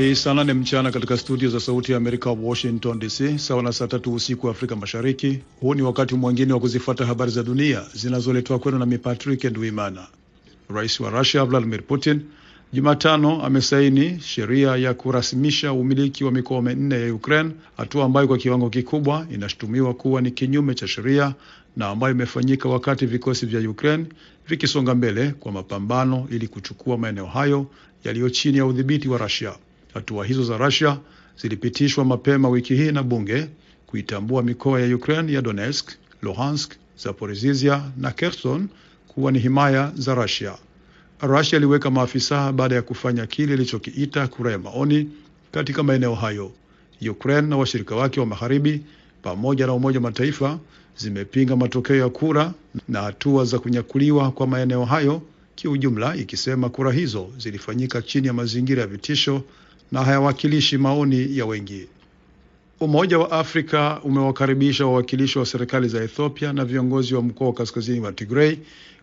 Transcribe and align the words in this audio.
Ni 0.00 0.16
saa 0.16 0.34
nane 0.34 0.52
mchana 0.54 0.90
katika 0.90 1.16
studio 1.16 1.48
za 1.50 1.60
Sauti 1.60 1.92
ya 1.92 1.98
Amerika, 1.98 2.30
Washington 2.30 2.98
DC, 2.98 3.38
sawa 3.38 3.62
na 3.62 3.72
saa 3.72 3.86
tatu 3.86 4.14
usiku 4.14 4.46
wa 4.46 4.52
Afrika 4.52 4.76
Mashariki. 4.76 5.38
Huu 5.60 5.74
ni 5.74 5.82
wakati 5.82 6.14
mwingine 6.14 6.52
wa 6.52 6.60
kuzifuata 6.60 7.06
habari 7.06 7.30
za 7.30 7.42
dunia 7.42 7.82
zinazoletwa 7.94 8.58
kwenu 8.58 8.78
nami 8.78 8.98
Patrick 8.98 9.44
Nduimana. 9.44 10.06
Rais 10.68 11.00
wa 11.00 11.10
Rusia 11.10 11.44
Vladimir 11.44 11.82
Putin 11.82 12.20
Jumatano 12.72 13.42
amesaini 13.44 14.20
sheria 14.20 14.76
ya 14.76 14.94
kurasimisha 14.94 15.72
umiliki 15.72 16.24
wa 16.24 16.32
mikoa 16.32 16.62
minne 16.62 17.00
ya 17.00 17.14
Ukraine, 17.14 17.50
hatua 17.76 18.04
ambayo 18.04 18.28
kwa 18.28 18.38
kiwango 18.38 18.70
kikubwa 18.70 19.26
inashutumiwa 19.34 19.94
kuwa 19.94 20.20
ni 20.22 20.30
kinyume 20.30 20.74
cha 20.74 20.88
sheria 20.88 21.34
na 21.76 21.88
ambayo 21.88 22.14
imefanyika 22.14 22.68
wakati 22.68 23.06
vikosi 23.06 23.46
vya 23.46 23.70
Ukraine 23.70 24.04
vikisonga 24.48 24.94
mbele 24.94 25.30
kwa 25.30 25.52
mapambano 25.52 26.28
ili 26.30 26.48
kuchukua 26.48 26.98
maeneo 26.98 27.26
hayo 27.26 27.66
yaliyo 28.04 28.30
chini 28.30 28.58
ya 28.58 28.66
udhibiti 28.66 29.08
wa 29.08 29.18
Russia. 29.18 29.52
Hatua 29.94 30.24
hizo 30.26 30.44
za 30.44 30.56
Russia 30.58 30.98
zilipitishwa 31.42 32.04
mapema 32.04 32.48
wiki 32.48 32.74
hii 32.76 32.92
na 32.92 33.02
bunge 33.02 33.48
kuitambua 33.86 34.42
mikoa 34.42 34.80
ya 34.80 34.96
Ukraine 34.96 35.32
ya 35.32 35.42
Donetsk, 35.42 35.90
Luhansk, 36.22 36.72
Zaporizhia 36.96 37.82
na 37.96 38.10
Kherson 38.10 38.68
kuwa 39.08 39.32
ni 39.32 39.38
himaya 39.38 39.92
za 39.94 40.14
Russia. 40.14 40.58
Russia 41.20 41.56
iliweka 41.56 41.90
maafisa 41.90 42.52
baada 42.52 42.74
ya 42.74 42.82
kufanya 42.82 43.26
kile 43.26 43.54
ilichokiita 43.54 44.28
kura 44.28 44.52
ya 44.52 44.58
maoni 44.58 45.08
katika 45.52 45.82
maeneo 45.82 46.14
hayo. 46.14 46.52
Ukraine 47.10 47.48
na 47.48 47.56
washirika 47.56 47.96
wake 47.96 48.20
wa 48.20 48.26
magharibi 48.26 48.80
pamoja 49.22 49.66
na 49.66 49.72
Umoja 49.72 49.98
wa 49.98 50.02
Mataifa 50.02 50.58
zimepinga 50.96 51.56
matokeo 51.56 51.96
ya 51.96 52.08
kura 52.08 52.52
na 52.88 53.02
hatua 53.02 53.44
za 53.44 53.58
kunyakuliwa 53.58 54.30
kwa 54.32 54.46
maeneo 54.46 54.84
hayo 54.84 55.22
kiujumla, 55.54 56.16
ikisema 56.16 56.68
kura 56.68 56.92
hizo 56.92 57.28
zilifanyika 57.38 58.02
chini 58.02 58.26
ya 58.26 58.32
mazingira 58.32 58.80
ya 58.80 58.86
vitisho 58.86 59.42
na 59.92 60.04
hayawakilishi 60.04 60.78
maoni 60.78 61.38
ya 61.38 61.46
wengi. 61.46 61.86
Umoja 62.80 63.18
wa 63.18 63.30
Afrika 63.32 64.00
umewakaribisha 64.04 64.86
wawakilishi 64.86 65.38
wa 65.38 65.46
serikali 65.46 65.88
za 65.88 66.04
Ethiopia 66.04 66.52
na 66.52 66.64
viongozi 66.64 67.14
wa 67.14 67.22
mkoa 67.22 67.46
wa 67.46 67.52
kaskazini 67.52 68.00
wa 68.00 68.12
Tigray 68.12 68.56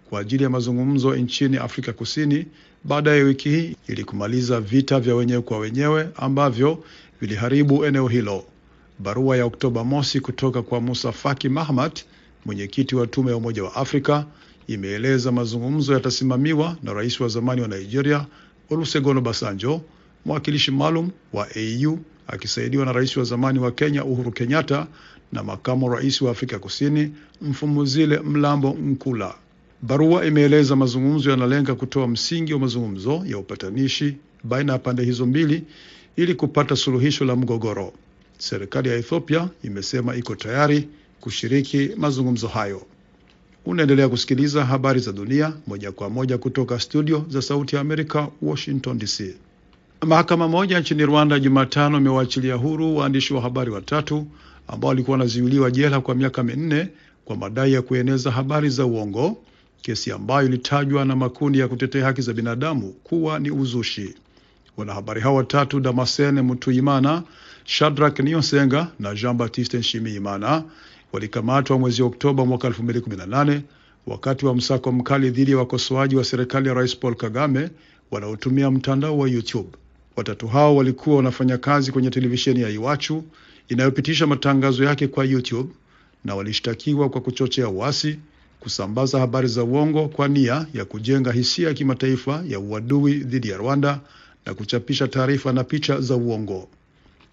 kwa 0.09 0.19
ajili 0.19 0.43
ya 0.43 0.49
mazungumzo 0.49 1.15
nchini 1.15 1.57
Afrika 1.57 1.93
Kusini 1.93 2.45
baadaye 2.83 3.23
wiki 3.23 3.49
hii 3.49 3.75
ili 3.87 4.03
kumaliza 4.03 4.61
vita 4.61 4.99
vya 4.99 5.15
wenyewe 5.15 5.41
kwa 5.41 5.59
wenyewe 5.59 6.09
ambavyo 6.15 6.83
viliharibu 7.21 7.85
eneo 7.85 8.07
hilo. 8.07 8.43
Barua 8.99 9.37
ya 9.37 9.45
Oktoba 9.45 9.83
mosi 9.83 10.19
kutoka 10.19 10.61
kwa 10.61 10.81
Musa 10.81 11.11
Faki 11.11 11.49
Mahamat, 11.49 12.03
mwenyekiti 12.45 12.95
wa 12.95 13.07
tume 13.07 13.31
ya 13.31 13.37
Umoja 13.37 13.63
wa 13.63 13.75
Afrika, 13.75 14.25
imeeleza 14.67 15.31
mazungumzo 15.31 15.93
yatasimamiwa 15.93 16.77
na 16.83 16.93
rais 16.93 17.19
wa 17.19 17.27
zamani 17.27 17.61
wa 17.61 17.67
Nigeria 17.67 18.25
Olusegun 18.69 19.17
Obasanjo, 19.17 19.81
mwakilishi 20.25 20.71
maalum 20.71 21.09
wa 21.33 21.47
AU 21.55 21.97
akisaidiwa 22.27 22.85
na 22.85 22.91
rais 22.93 23.17
wa 23.17 23.23
zamani 23.23 23.59
wa 23.59 23.71
Kenya 23.71 24.05
Uhuru 24.05 24.31
Kenyatta 24.31 24.87
na 25.31 25.43
makamu 25.43 25.89
rais 25.89 26.21
wa 26.21 26.31
Afrika 26.31 26.59
Kusini 26.59 27.11
Mfumuzile 27.41 28.19
Mlambo 28.19 28.69
Nkula. 28.69 29.35
Barua 29.81 30.25
imeeleza 30.25 30.75
mazungumzo 30.75 31.29
yanalenga 31.31 31.75
kutoa 31.75 32.07
msingi 32.07 32.53
wa 32.53 32.59
mazungumzo 32.59 33.23
ya 33.25 33.37
upatanishi 33.37 34.17
baina 34.43 34.73
ya 34.73 34.79
pande 34.79 35.03
hizo 35.03 35.25
mbili 35.25 35.63
ili 36.15 36.35
kupata 36.35 36.75
suluhisho 36.75 37.25
la 37.25 37.35
mgogoro. 37.35 37.93
Serikali 38.37 38.89
ya 38.89 38.95
Ethiopia 38.95 39.49
imesema 39.63 40.15
iko 40.15 40.35
tayari 40.35 40.87
kushiriki 41.21 41.89
mazungumzo 41.97 42.47
hayo. 42.47 42.85
Unaendelea 43.65 44.09
kusikiliza 44.09 44.65
habari 44.65 44.99
za 44.99 45.11
dunia 45.11 45.53
moja 45.67 45.91
kwa 45.91 46.09
moja 46.09 46.37
kutoka 46.37 46.79
studio 46.79 47.25
za 47.29 47.41
Sauti 47.41 47.75
ya 47.75 47.81
Amerika, 47.81 48.27
Washington 48.41 48.97
DC. 48.99 49.35
Mahakama 50.05 50.47
moja 50.47 50.79
nchini 50.79 51.05
Rwanda 51.05 51.39
Jumatano 51.39 51.97
imewaachilia 51.97 52.55
huru 52.55 52.97
waandishi 52.97 53.33
wa 53.33 53.41
habari 53.41 53.71
watatu 53.71 54.27
ambao 54.67 54.89
walikuwa 54.89 55.17
wanazuiliwa 55.17 55.71
jela 55.71 56.01
kwa 56.01 56.15
miaka 56.15 56.43
minne 56.43 56.87
kwa 57.25 57.35
madai 57.35 57.73
ya 57.73 57.81
kueneza 57.81 58.31
habari 58.31 58.69
za 58.69 58.85
uongo, 58.85 59.37
kesi 59.81 60.11
ambayo 60.11 60.47
ilitajwa 60.47 61.05
na 61.05 61.15
makundi 61.15 61.59
ya 61.59 61.67
kutetea 61.67 62.05
haki 62.05 62.21
za 62.21 62.33
binadamu 62.33 62.93
kuwa 63.03 63.39
ni 63.39 63.51
uzushi. 63.51 64.15
Wanahabari 64.77 65.21
hao 65.21 65.35
watatu 65.35 65.79
Damascene 65.79 66.41
Mutuyimana, 66.41 67.23
Shadrack 67.65 68.19
Niyonsenga 68.19 68.87
na 68.99 69.15
Jean 69.15 69.37
Baptiste 69.37 69.77
Nshimiyimana 69.77 70.63
walikamatwa 71.13 71.79
mwezi 71.79 72.03
Oktoba 72.03 72.45
mwaka 72.45 72.69
2018 72.69 73.61
wakati 74.07 74.45
wa 74.45 74.55
msako 74.55 74.91
mkali 74.91 75.29
dhidi 75.29 75.51
ya 75.51 75.57
wakosoaji 75.57 76.15
wa 76.15 76.23
serikali 76.23 76.67
ya 76.67 76.73
Rais 76.73 76.97
Paul 76.97 77.15
Kagame 77.15 77.69
wanaotumia 78.11 78.71
mtandao 78.71 79.17
wa 79.17 79.29
YouTube. 79.29 79.69
Watatu 80.17 80.47
hao 80.47 80.75
walikuwa 80.75 81.15
wanafanya 81.17 81.57
kazi 81.57 81.91
kwenye 81.91 82.09
televisheni 82.09 82.61
ya 82.61 82.69
Iwachu 82.69 83.23
inayopitisha 83.69 84.27
matangazo 84.27 84.83
yake 84.83 85.07
kwa 85.07 85.25
YouTube 85.25 85.69
na 86.25 86.35
walishtakiwa 86.35 87.09
kwa 87.09 87.21
kuchochea 87.21 87.69
uasi, 87.69 88.19
kusambaza 88.59 89.19
habari 89.19 89.47
za 89.47 89.63
uongo 89.63 90.07
kwa 90.07 90.27
nia 90.27 90.67
ya 90.73 90.85
kujenga 90.85 91.31
hisia 91.31 91.67
ya 91.67 91.73
kimataifa 91.73 92.43
ya 92.47 92.59
uadui 92.59 93.13
dhidi 93.13 93.49
ya 93.49 93.57
Rwanda 93.57 93.99
na 94.45 94.53
kuchapisha 94.53 95.07
taarifa 95.07 95.53
na 95.53 95.63
picha 95.63 96.01
za 96.01 96.15
uongo. 96.15 96.67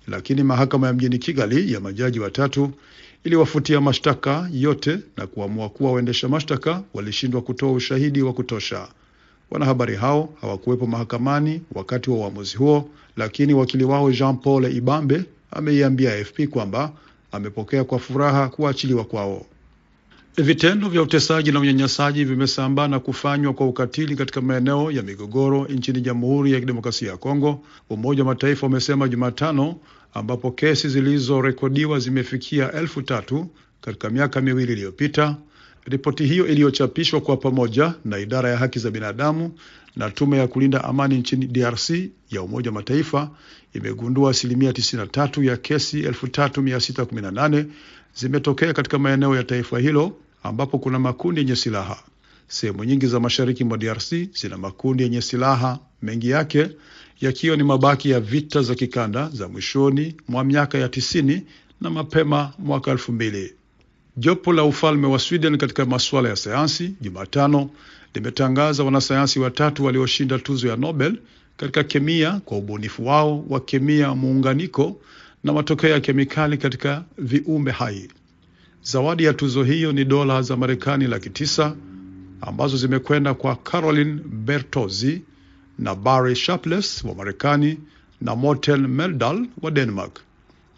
Lakini 0.09 0.43
mahakama 0.43 0.87
ya 0.87 0.93
mjini 0.93 1.19
Kigali 1.19 1.73
ya 1.73 1.81
majaji 1.81 2.21
watatu 2.21 2.71
iliwafutia 3.25 3.81
mashtaka 3.81 4.49
yote 4.53 4.99
na 5.17 5.27
kuamua 5.27 5.69
kuwa 5.69 5.93
waendesha 5.93 6.29
mashtaka 6.29 6.83
walishindwa 6.95 7.43
kutoa 7.43 7.73
ushahidi 7.73 8.23
wa 8.23 8.33
kutosha. 8.33 8.89
Wanahabari 9.51 9.97
hao 9.97 10.35
hawakuwepo 10.41 10.87
mahakamani 10.87 11.63
wakati 11.75 12.11
wa 12.11 12.17
uamuzi 12.17 12.57
huo, 12.57 12.91
lakini 13.17 13.55
wakili 13.55 13.85
wao 13.85 14.11
Jean 14.13 14.37
Paul 14.37 14.77
Ibambe 14.77 15.25
ameiambia 15.51 16.13
AFP 16.15 16.41
kwamba 16.51 16.93
amepokea 17.33 17.85
kwa 17.85 17.99
furaha 17.99 18.49
kuachiliwa 18.49 19.05
kwao. 19.05 19.47
Vitendo 20.37 20.89
vya 20.89 21.03
utesaji 21.03 21.53
na 21.53 21.61
unyanyasaji 21.61 22.25
vimesambaa 22.25 22.89
na 22.89 23.01
kufanywa 23.01 23.53
kwa 23.55 23.67
ukatili 23.67 24.17
katika 24.17 24.41
maeneo 24.41 24.91
ya 24.91 25.03
migogoro 25.03 25.65
nchini 25.67 26.01
Jamhuri 26.01 26.53
ya 26.53 26.61
Kidemokrasia 26.61 27.11
ya 27.11 27.17
Kongo, 27.17 27.65
Umoja 27.91 28.23
wa 28.23 28.27
Mataifa 28.29 28.67
umesema 28.67 29.09
Jumatano, 29.09 29.77
ambapo 30.15 30.51
kesi 30.51 30.89
zilizorekodiwa 30.89 31.99
zimefikia 31.99 32.73
elfu 32.73 33.03
tatu 33.03 33.47
katika 33.81 34.11
miaka 34.11 34.41
miwili 34.41 34.73
iliyopita. 34.73 35.37
Ripoti 35.85 36.27
hiyo 36.27 36.47
iliyochapishwa 36.47 37.21
kwa 37.21 37.37
pamoja 37.37 37.95
na 38.05 38.19
idara 38.19 38.51
ya 38.51 38.57
haki 38.57 38.79
za 38.79 38.91
binadamu 38.91 39.53
na 39.97 40.11
tume 40.11 40.39
ya 40.39 40.47
kulinda 40.49 40.85
amani 40.85 41.19
nchini 41.19 41.47
DRC 41.47 41.91
ya 42.31 42.43
Umoja 42.43 42.71
wa 42.71 42.75
Mataifa 42.75 43.31
imegundua 43.75 44.31
asilimia 44.31 44.71
93 44.71 45.45
ya 45.45 45.57
kesi 45.57 46.03
3618 46.03 47.65
zimetokea 48.15 48.73
katika 48.73 48.99
maeneo 48.99 49.37
ya 49.37 49.45
taifa 49.45 49.79
hilo 49.79 50.17
ambapo 50.43 50.79
kuna 50.79 50.99
makundi 50.99 51.41
yenye 51.41 51.57
silaha. 51.57 52.03
Sehemu 52.49 52.85
nyingi 52.85 53.07
za 53.07 53.21
mashariki 53.21 53.65
mwa 53.65 53.79
DRC 53.79 54.13
zina 54.41 54.59
makundi 54.59 55.03
yenye 55.03 55.23
silaha, 55.23 55.79
mengi 56.03 56.31
yake 56.31 56.69
yakiwa 57.21 57.57
ni 57.57 57.63
mabaki 57.63 58.11
ya 58.11 58.21
vita 58.21 58.63
za 58.63 58.75
kikanda 58.75 59.29
za 59.29 59.49
mwishoni 59.49 60.17
mwa 60.29 60.45
miaka 60.45 60.79
ya 60.79 60.89
tisini 60.89 61.43
na 61.81 61.91
mapema 61.91 62.53
mwaka 62.59 62.91
elfu 62.91 63.13
mbili. 63.13 63.55
Jopo 64.17 64.53
la 64.53 64.65
ufalme 64.65 65.07
wa 65.07 65.19
Sweden 65.19 65.59
katika 65.59 65.85
masuala 65.87 66.29
ya 66.29 66.37
sayansi 66.37 66.95
Jumatano 67.01 67.71
limetangaza 68.15 68.85
wanasayansi 68.85 69.39
watatu 69.41 69.85
walioshinda 69.85 70.39
tuzo 70.39 70.69
ya 70.69 70.77
Nobel 70.77 71.19
katika 71.57 71.85
kemia 71.85 72.41
kwa 72.45 72.59
ubunifu 72.59 73.07
wao 73.07 73.45
wa 73.49 73.61
kemia 73.61 74.15
muunganiko 74.15 75.01
na 75.45 75.53
matokeo 75.53 75.91
ya 75.91 76.01
kemikali 76.01 76.59
katika 76.59 77.05
viumbe 77.19 77.71
hai. 77.71 78.09
Zawadi 78.83 79.25
ya 79.25 79.33
tuzo 79.35 79.63
hiyo 79.63 79.93
ni 79.93 80.05
dola 80.05 80.43
za 80.43 80.57
Marekani 80.57 81.07
laki 81.07 81.31
tisa 81.31 81.77
ambazo 82.41 82.77
zimekwenda 82.77 83.35
kwa 83.35 83.57
Caroline 83.57 84.21
Bertozzi 84.25 85.23
na 85.79 85.95
Barry 85.95 86.37
Sharpless 86.37 87.05
wa 87.05 87.15
Marekani 87.15 87.79
na 88.21 88.37
Morten 88.37 88.87
Meldal 88.87 89.47
wa 89.63 89.71
Denmark. 89.71 90.21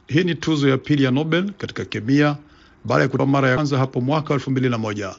Hii 0.07 0.25
ni 0.25 0.35
tuzo 0.35 0.69
ya 0.69 0.79
pili 0.79 1.03
ya 1.05 1.11
Nobel 1.11 1.51
katika 1.53 1.85
kemia 1.85 2.37
baada 2.87 3.03
ya 3.03 3.09
kutoa 3.09 3.27
mara 3.27 3.49
ya 3.49 3.55
kwanza 3.55 3.79
hapo 3.79 4.01
mwaka 4.01 4.35
elfu 4.35 4.51
mbili 4.51 4.69
na 4.69 4.79
moja. 4.79 5.15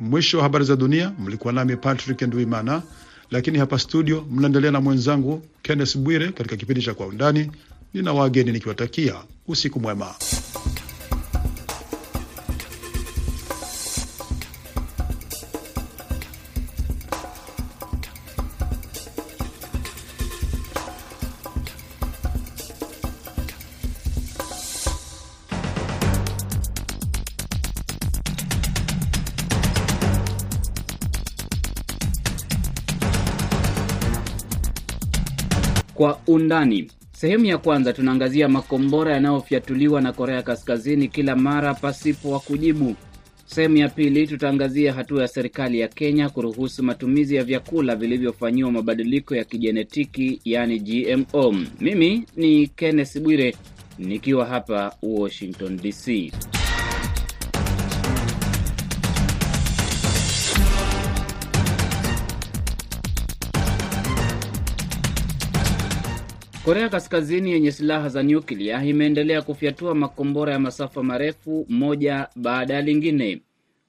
Mwisho 0.00 0.36
wa 0.36 0.42
habari 0.42 0.64
za 0.64 0.76
dunia, 0.76 1.12
mlikuwa 1.18 1.52
nami 1.52 1.76
Patrick 1.76 2.22
Nduimana, 2.22 2.82
lakini 3.30 3.58
hapa 3.58 3.78
studio 3.78 4.26
mnaendelea 4.30 4.70
na 4.70 4.80
mwenzangu 4.80 5.42
Kenneth 5.62 5.96
Bwire 5.98 6.28
katika 6.32 6.56
kipindi 6.56 6.82
cha 6.82 6.94
Kwa 6.94 7.06
Undani. 7.06 7.50
Nina 7.94 8.12
wageni 8.12 8.52
nikiwatakia 8.52 9.14
usiku 9.48 9.80
mwema. 9.80 10.14
Undani, 36.32 36.90
sehemu 37.12 37.44
ya 37.44 37.58
kwanza 37.58 37.92
tunaangazia 37.92 38.48
makombora 38.48 39.12
yanayofyatuliwa 39.14 40.00
na 40.00 40.12
Korea 40.12 40.42
Kaskazini 40.42 41.08
kila 41.08 41.36
mara 41.36 41.74
pasipo 41.74 42.30
wa 42.30 42.40
kujibu. 42.40 42.94
Sehemu 43.46 43.76
ya 43.76 43.88
pili 43.88 44.26
tutaangazia 44.26 44.92
hatua 44.92 45.22
ya 45.22 45.28
serikali 45.28 45.80
ya 45.80 45.88
Kenya 45.88 46.28
kuruhusu 46.28 46.82
matumizi 46.82 47.36
ya 47.36 47.44
vyakula 47.44 47.96
vilivyofanyiwa 47.96 48.72
mabadiliko 48.72 49.36
ya 49.36 49.44
kijenetiki, 49.44 50.40
yaani 50.44 50.78
GMO. 50.80 51.54
Mimi 51.80 52.24
ni 52.36 52.66
Kenneth 52.68 53.18
Bwire 53.20 53.56
nikiwa 53.98 54.46
hapa 54.46 54.94
Washington 55.02 55.76
DC. 55.76 56.32
Korea 66.70 66.88
Kaskazini 66.88 67.50
yenye 67.52 67.72
silaha 67.72 68.08
za 68.08 68.22
nyuklia 68.22 68.84
imeendelea 68.84 69.42
kufyatua 69.42 69.94
makombora 69.94 70.52
ya 70.52 70.58
masafa 70.58 71.02
marefu 71.02 71.66
moja 71.68 72.28
baada 72.36 72.74
ya 72.74 72.80
lingine. 72.82 73.42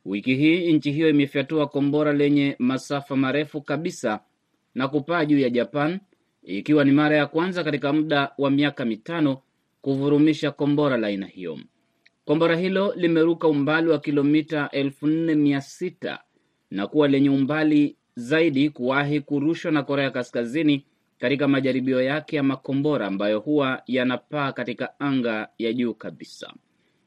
Wiki 0.05 0.35
hii 0.35 0.73
nchi 0.73 0.91
hiyo 0.91 1.09
imefyatua 1.09 1.67
kombora 1.67 2.13
lenye 2.13 2.55
masafa 2.59 3.15
marefu 3.15 3.61
kabisa 3.61 4.19
na 4.75 4.87
kupaa 4.87 5.25
juu 5.25 5.39
ya 5.39 5.49
Japan, 5.49 5.99
ikiwa 6.43 6.83
ni 6.85 6.91
mara 6.91 7.17
ya 7.17 7.25
kwanza 7.27 7.63
katika 7.63 7.93
muda 7.93 8.31
wa 8.37 8.51
miaka 8.51 8.85
mitano 8.85 9.37
kuvurumisha 9.81 10.51
kombora 10.51 10.97
la 10.97 11.07
aina 11.07 11.25
hiyo. 11.25 11.59
Kombora 12.25 12.55
hilo 12.55 12.93
limeruka 12.95 13.47
umbali 13.47 13.89
wa 13.89 13.99
kilomita 13.99 14.69
elfu 14.71 15.07
nne 15.07 15.35
mia 15.35 15.61
sita 15.61 16.19
na 16.71 16.87
kuwa 16.87 17.07
lenye 17.07 17.29
umbali 17.29 17.95
zaidi 18.15 18.69
kuwahi 18.69 19.19
kurushwa 19.21 19.71
na 19.71 19.83
Korea 19.83 20.11
Kaskazini 20.11 20.85
katika 21.21 21.47
majaribio 21.47 22.01
yake 22.01 22.35
ya 22.35 22.43
makombora 22.43 23.07
ambayo 23.07 23.39
huwa 23.39 23.83
yanapaa 23.87 24.51
katika 24.51 24.99
anga 24.99 25.47
ya 25.57 25.73
juu 25.73 25.93
kabisa. 25.93 26.53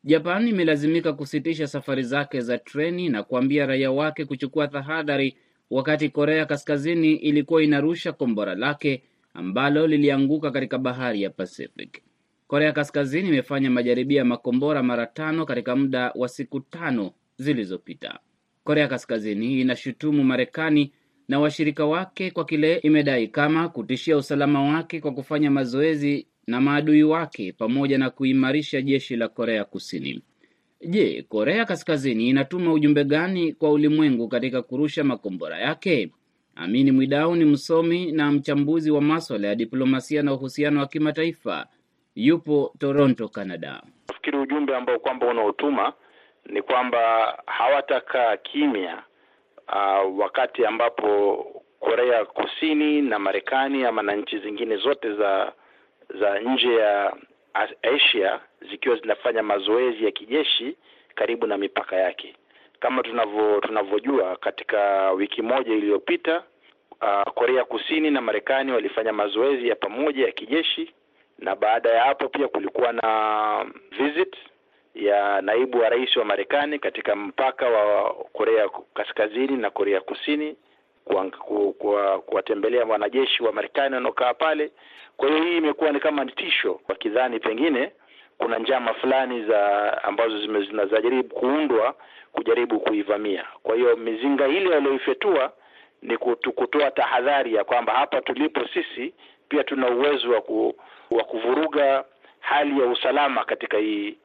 Japan 0.05 0.49
imelazimika 0.49 1.13
kusitisha 1.13 1.67
safari 1.67 2.03
zake 2.03 2.41
za 2.41 2.59
treni 2.59 3.09
na 3.09 3.23
kuambia 3.23 3.67
raia 3.67 3.91
wake 3.91 4.25
kuchukua 4.25 4.69
tahadhari, 4.69 5.37
wakati 5.71 6.09
Korea 6.09 6.47
Kaskazini 6.47 7.13
ilikuwa 7.13 7.63
inarusha 7.63 8.13
kombora 8.13 8.55
lake 8.55 9.03
ambalo 9.35 9.87
lilianguka 9.87 10.51
katika 10.51 10.79
bahari 10.79 11.23
ya 11.23 11.31
Pacific. 11.31 12.03
Korea 12.47 12.73
Kaskazini 12.73 13.29
imefanya 13.29 13.71
majaribio 13.71 14.19
ya 14.19 14.25
makombora 14.25 14.83
mara 14.83 15.07
tano 15.07 15.47
katika 15.47 15.77
muda 15.77 16.13
wa 16.15 16.29
siku 16.29 16.61
tano 16.61 17.13
zilizopita. 17.37 18.19
Korea 18.65 18.89
Kaskazini 18.89 19.61
inashutumu 19.61 20.25
Marekani 20.25 20.93
na 21.29 21.41
washirika 21.41 21.85
wake 21.87 22.31
kwa 22.31 22.45
kile 22.45 22.77
imedai 22.77 23.29
kama 23.29 23.69
kutishia 23.69 24.17
usalama 24.17 24.63
wake 24.63 25.01
kwa 25.01 25.13
kufanya 25.13 25.51
mazoezi 25.51 26.27
na 26.47 26.61
maadui 26.61 27.03
wake 27.03 27.53
pamoja 27.53 27.99
na 27.99 28.11
kuimarisha 28.11 28.83
jeshi 28.83 29.17
la 29.17 29.29
Korea 29.29 29.65
Kusini. 29.65 30.23
Je, 30.89 31.23
Korea 31.29 31.65
Kaskazini 31.65 32.29
inatuma 32.29 32.73
ujumbe 32.73 33.05
gani 33.05 33.53
kwa 33.53 33.71
ulimwengu 33.71 34.29
katika 34.29 34.63
kurusha 34.63 35.05
makombora 35.05 35.59
yake? 35.59 36.11
Amini 36.57 36.93
Mwidau 36.93 37.37
ni 37.37 37.45
msomi 37.45 38.13
na 38.13 38.33
mchambuzi 38.33 38.91
wa 38.91 39.01
maswala 39.01 39.49
ya 39.49 39.55
diplomasia 39.55 40.23
na 40.23 40.33
uhusiano 40.35 40.81
wa 40.81 40.87
kimataifa, 40.87 41.67
yupo 42.15 42.75
Toronto, 42.79 43.29
Canada. 43.29 43.83
Nafikiri 44.09 44.39
ujumbe 44.39 44.77
ambao 44.77 44.99
kwamba 44.99 45.27
unaotuma 45.27 45.93
ni 46.47 46.63
kwamba 46.63 46.99
hawatakaa 47.47 48.37
kimya 48.37 49.03
Uh, 49.69 50.19
wakati 50.19 50.67
ambapo 50.67 51.37
Korea 51.81 52.25
Kusini 52.25 53.03
na 53.03 53.19
Marekani 53.19 53.85
ama 53.85 54.03
na 54.03 54.15
nchi 54.17 54.39
zingine 54.39 54.77
zote 54.77 55.15
za 55.15 55.53
za 56.21 56.39
nje 56.41 56.75
ya 56.75 57.17
Asia 57.83 58.41
zikiwa 58.71 58.97
zinafanya 58.97 59.43
mazoezi 59.43 60.05
ya 60.05 60.11
kijeshi 60.11 60.77
karibu 61.15 61.47
na 61.47 61.59
mipaka 61.59 61.97
yake. 61.97 62.35
Kama 62.81 63.03
tunavyo 63.03 63.61
tunavyojua, 63.61 64.37
katika 64.37 65.11
wiki 65.11 65.43
moja 65.43 65.73
iliyopita, 65.75 66.43
uh, 67.03 67.33
Korea 67.35 67.65
Kusini 67.65 68.11
na 68.11 68.21
Marekani 68.21 68.73
walifanya 68.73 69.13
mazoezi 69.13 69.69
ya 69.69 69.77
pamoja 69.77 70.27
ya 70.27 70.33
kijeshi, 70.33 70.93
na 71.39 71.57
baada 71.57 71.91
ya 71.91 72.05
hapo 72.05 72.29
pia 72.29 72.49
kulikuwa 72.49 72.93
na 72.93 73.67
visit 73.99 74.37
ya 74.95 75.41
naibu 75.43 75.79
wa 75.79 75.89
rais 75.89 76.17
wa 76.17 76.25
Marekani 76.25 76.79
katika 76.79 77.17
mpaka 77.17 77.69
wa 77.69 78.15
Korea 78.33 78.69
Kaskazini 78.95 79.57
na 79.57 79.71
Korea 79.71 80.01
Kusini 80.01 80.57
kuwatembelea 82.27 82.85
wanajeshi 82.85 83.43
wa 83.43 83.53
Marekani 83.53 83.95
wanaokaa 83.95 84.35
pale. 84.35 84.71
Kwa 85.17 85.29
hiyo 85.29 85.43
hii 85.45 85.57
imekuwa 85.57 85.93
ni 85.93 86.01
kama 86.01 86.27
tisho, 86.27 86.81
wakidhani 86.89 87.41
pengine 87.41 87.93
kuna 88.39 88.59
njama 88.59 88.95
fulani 88.95 89.45
za 89.45 90.03
ambazo 90.05 90.39
zinajaribu 90.65 91.35
kuundwa 91.35 91.95
kujaribu 92.33 92.81
kuivamia. 92.81 93.45
Kwa 93.63 93.77
hiyo 93.77 93.97
mizinga 93.97 94.49
ile 94.49 94.69
walioifyatua 94.75 95.53
ni 96.03 96.17
kutoa 96.55 96.91
tahadhari 96.91 97.55
ya 97.55 97.65
kwamba 97.65 97.93
hapa 97.93 98.21
tulipo 98.21 98.61
sisi 98.75 99.15
pia 99.49 99.65
tuna 99.65 99.89
uwezo 99.91 100.31
wa 100.31 100.41
ku, 100.41 100.75
wa 101.11 101.25
kuvuruga 101.25 102.05
hali 102.41 102.81
ya 102.81 102.87
usalama 102.87 103.45
katika 103.45 103.79
hii 103.79 104.19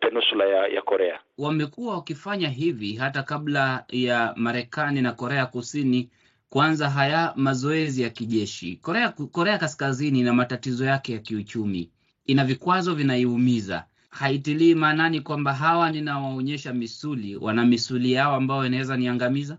peninsula 0.00 0.44
ya, 0.44 0.66
ya 0.66 0.82
Korea. 0.82 1.20
Wamekuwa 1.38 1.94
wakifanya 1.94 2.48
hivi 2.48 2.94
hata 2.94 3.22
kabla 3.22 3.84
ya 3.88 4.32
Marekani 4.36 5.02
na 5.02 5.12
Korea 5.12 5.46
Kusini 5.46 6.10
kuanza 6.50 6.90
haya 6.90 7.32
mazoezi 7.36 8.02
ya 8.02 8.10
kijeshi. 8.10 8.76
Korea, 8.82 9.08
Korea 9.32 9.58
Kaskazini 9.58 10.20
ina 10.20 10.32
matatizo 10.32 10.84
yake 10.84 11.12
ya 11.12 11.18
kiuchumi, 11.18 11.90
ina 12.26 12.44
vikwazo 12.44 12.94
vinaiumiza. 12.94 13.84
Haitilii 14.10 14.74
maanani 14.74 15.20
kwamba 15.20 15.52
hawa 15.52 15.90
ninawaonyesha 15.90 16.72
misuli, 16.72 17.36
wana 17.36 17.64
misuli 17.66 18.12
yao 18.12 18.34
ambayo 18.34 18.66
inaweza 18.66 18.96
niangamiza. 18.96 19.58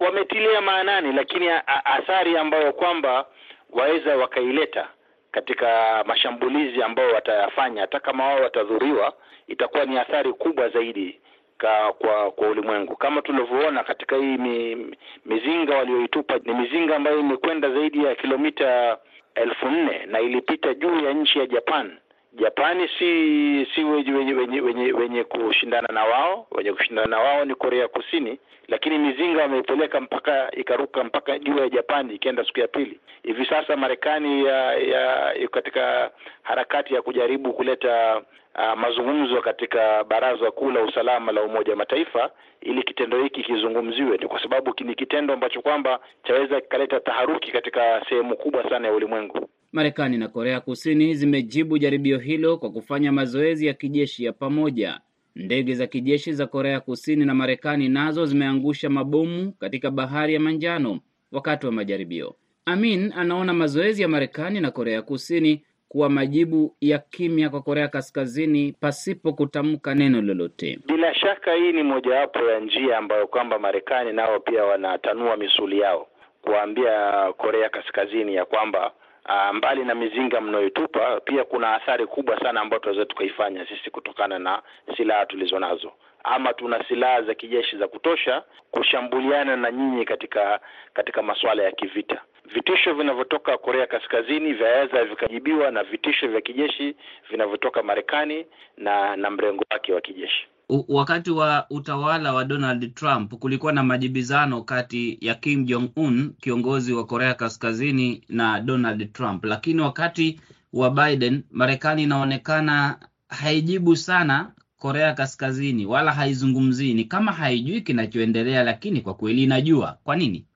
Wametilia 0.00 0.60
maanani, 0.60 1.12
lakini 1.12 1.48
athari 1.84 2.36
ambayo 2.38 2.72
kwamba 2.72 3.26
waweza 3.70 4.16
wakaileta 4.16 4.88
katika 5.34 6.04
mashambulizi 6.06 6.82
ambayo 6.82 7.14
watayafanya, 7.14 7.80
hata 7.80 8.00
kama 8.00 8.24
wao 8.26 8.42
watadhuriwa, 8.42 9.12
itakuwa 9.46 9.84
ni 9.84 9.98
athari 9.98 10.32
kubwa 10.32 10.68
zaidi 10.68 11.20
ka, 11.58 11.92
kwa 11.98 12.30
kwa 12.30 12.48
ulimwengu. 12.48 12.96
Kama 12.96 13.22
tulivyoona 13.22 13.84
katika 13.84 14.16
hii 14.16 14.36
mi, 14.36 14.86
mizinga 15.26 15.76
walioitupa, 15.76 16.38
ni 16.44 16.54
mizinga 16.54 16.96
ambayo 16.96 17.20
imekwenda 17.20 17.70
zaidi 17.70 18.04
ya 18.04 18.14
kilomita 18.14 18.98
elfu 19.34 19.68
nne 19.68 20.06
na 20.06 20.20
ilipita 20.20 20.74
juu 20.74 21.00
ya 21.04 21.12
nchi 21.12 21.38
ya 21.38 21.46
Japan. 21.46 21.96
Japani 22.40 22.88
si 22.98 23.66
si 23.74 23.84
wenye, 23.84 24.12
wenye, 24.12 24.60
wenye, 24.60 24.92
wenye 24.92 25.24
kushindana 25.24 25.88
na 25.92 26.04
wao, 26.04 26.46
wenye 26.50 26.72
kushindana 26.72 27.06
na 27.08 27.18
wao 27.18 27.44
ni 27.44 27.54
Korea 27.54 27.88
Kusini, 27.88 28.38
lakini 28.68 28.98
mizinga 28.98 29.42
wameipeleka 29.42 30.00
mpaka 30.00 30.50
ikaruka 30.50 31.04
mpaka 31.04 31.38
juu 31.38 31.58
ya 31.58 31.68
Japani 31.68 32.14
ikienda 32.14 32.44
siku 32.44 32.60
ya 32.60 32.68
pili. 32.68 33.00
Hivi 33.22 33.46
sasa 33.46 33.76
Marekani 33.76 34.44
ya, 34.44 34.74
ya 34.74 35.34
katika 35.48 36.10
harakati 36.42 36.94
ya 36.94 37.02
kujaribu 37.02 37.52
kuleta 37.52 38.22
uh, 38.54 38.74
mazungumzo 38.78 39.40
katika 39.42 40.04
Baraza 40.04 40.50
Kuu 40.50 40.70
la 40.70 40.82
Usalama 40.82 41.32
la 41.32 41.42
Umoja 41.42 41.70
wa 41.72 41.76
Mataifa 41.78 42.30
ili 42.60 42.82
kitendo 42.82 43.22
hiki 43.22 43.42
kizungumziwe, 43.42 44.16
ni 44.18 44.28
kwa 44.28 44.42
sababu 44.42 44.74
ni 44.84 44.94
kitendo 44.94 45.34
ambacho 45.34 45.62
kwamba 45.62 46.00
chaweza 46.24 46.60
kikaleta 46.60 47.00
taharuki 47.00 47.52
katika 47.52 48.04
sehemu 48.08 48.36
kubwa 48.36 48.70
sana 48.70 48.88
ya 48.88 48.94
ulimwengu. 48.94 49.48
Marekani 49.74 50.18
na 50.18 50.28
Korea 50.28 50.60
Kusini 50.60 51.14
zimejibu 51.14 51.78
jaribio 51.78 52.18
hilo 52.18 52.56
kwa 52.56 52.70
kufanya 52.70 53.12
mazoezi 53.12 53.66
ya 53.66 53.74
kijeshi 53.74 54.24
ya 54.24 54.32
pamoja. 54.32 55.00
Ndege 55.36 55.74
za 55.74 55.86
kijeshi 55.86 56.32
za 56.32 56.46
Korea 56.46 56.80
Kusini 56.80 57.24
na 57.24 57.34
Marekani 57.34 57.88
nazo 57.88 58.26
zimeangusha 58.26 58.90
mabomu 58.90 59.52
katika 59.52 59.90
bahari 59.90 60.34
ya 60.34 60.40
Manjano 60.40 60.98
wakati 61.32 61.66
wa 61.66 61.72
majaribio. 61.72 62.34
Amin 62.66 63.12
anaona 63.16 63.52
mazoezi 63.52 64.02
ya 64.02 64.08
Marekani 64.08 64.60
na 64.60 64.70
Korea 64.70 65.02
Kusini 65.02 65.64
kuwa 65.88 66.08
majibu 66.10 66.76
ya 66.80 66.98
kimya 66.98 67.50
kwa 67.50 67.62
Korea 67.62 67.88
Kaskazini 67.88 68.72
pasipo 68.80 69.32
kutamka 69.32 69.94
neno 69.94 70.22
lolote. 70.22 70.78
Bila 70.86 71.14
shaka 71.14 71.54
hii 71.54 71.72
ni 71.72 71.82
mojawapo 71.82 72.38
ya 72.38 72.60
njia 72.60 72.98
ambayo 72.98 73.26
kwamba 73.26 73.58
Marekani 73.58 74.12
nao 74.12 74.40
pia 74.40 74.64
wanatanua 74.64 75.36
misuli 75.36 75.78
yao 75.78 76.06
kuwaambia 76.42 77.12
Korea 77.36 77.68
Kaskazini 77.68 78.34
ya 78.34 78.44
kwamba 78.44 78.92
Uh, 79.28 79.54
mbali 79.56 79.84
na 79.84 79.94
mizinga 79.94 80.40
mnayoitupa 80.40 81.20
pia 81.20 81.44
kuna 81.44 81.74
athari 81.74 82.06
kubwa 82.06 82.40
sana 82.40 82.60
ambayo 82.60 82.80
tunaweza 82.80 83.06
tukaifanya 83.06 83.66
sisi 83.66 83.90
kutokana 83.90 84.38
na 84.38 84.62
silaha 84.96 85.26
tulizo 85.26 85.58
nazo, 85.58 85.92
ama 86.24 86.52
tuna 86.52 86.84
silaha 86.88 87.22
za 87.22 87.34
kijeshi 87.34 87.76
za 87.76 87.88
kutosha 87.88 88.42
kushambuliana 88.70 89.56
na 89.56 89.70
nyinyi 89.72 90.04
katika 90.04 90.60
katika 90.94 91.22
masuala 91.22 91.62
ya 91.62 91.72
kivita. 91.72 92.20
Vitisho 92.44 92.94
vinavyotoka 92.94 93.58
Korea 93.58 93.86
Kaskazini 93.86 94.52
vyaweza 94.52 95.04
vikajibiwa 95.04 95.70
na 95.70 95.82
vitisho 95.84 96.28
vya 96.28 96.40
kijeshi 96.40 96.96
vinavyotoka 97.30 97.82
Marekani 97.82 98.46
na 98.76 99.16
na 99.16 99.30
mrengo 99.30 99.64
wake 99.72 99.92
wa 99.92 100.00
kijeshi. 100.00 100.46
Wakati 100.68 101.30
wa 101.30 101.66
utawala 101.70 102.32
wa 102.34 102.44
Donald 102.44 102.94
Trump 102.94 103.34
kulikuwa 103.34 103.72
na 103.72 103.82
majibizano 103.82 104.62
kati 104.62 105.18
ya 105.20 105.34
Kim 105.34 105.64
Jong 105.64 105.88
Un 105.96 106.32
kiongozi 106.40 106.92
wa 106.92 107.06
Korea 107.06 107.34
Kaskazini 107.34 108.22
na 108.28 108.60
Donald 108.60 109.12
Trump, 109.12 109.44
lakini 109.44 109.80
wakati 109.80 110.40
wa 110.72 110.90
Biden 110.90 111.42
Marekani 111.50 112.02
inaonekana 112.02 112.98
haijibu 113.28 113.96
sana 113.96 114.52
Korea 114.76 115.12
Kaskazini 115.14 115.86
wala 115.86 116.12
haizungumzii, 116.12 116.94
ni 116.94 117.04
kama 117.04 117.32
haijui 117.32 117.80
kinachoendelea, 117.80 118.62
lakini 118.62 119.00
kwa 119.00 119.14
kweli 119.14 119.42
inajua. 119.42 119.98
Kwa 120.04 120.16
nini? 120.16 120.46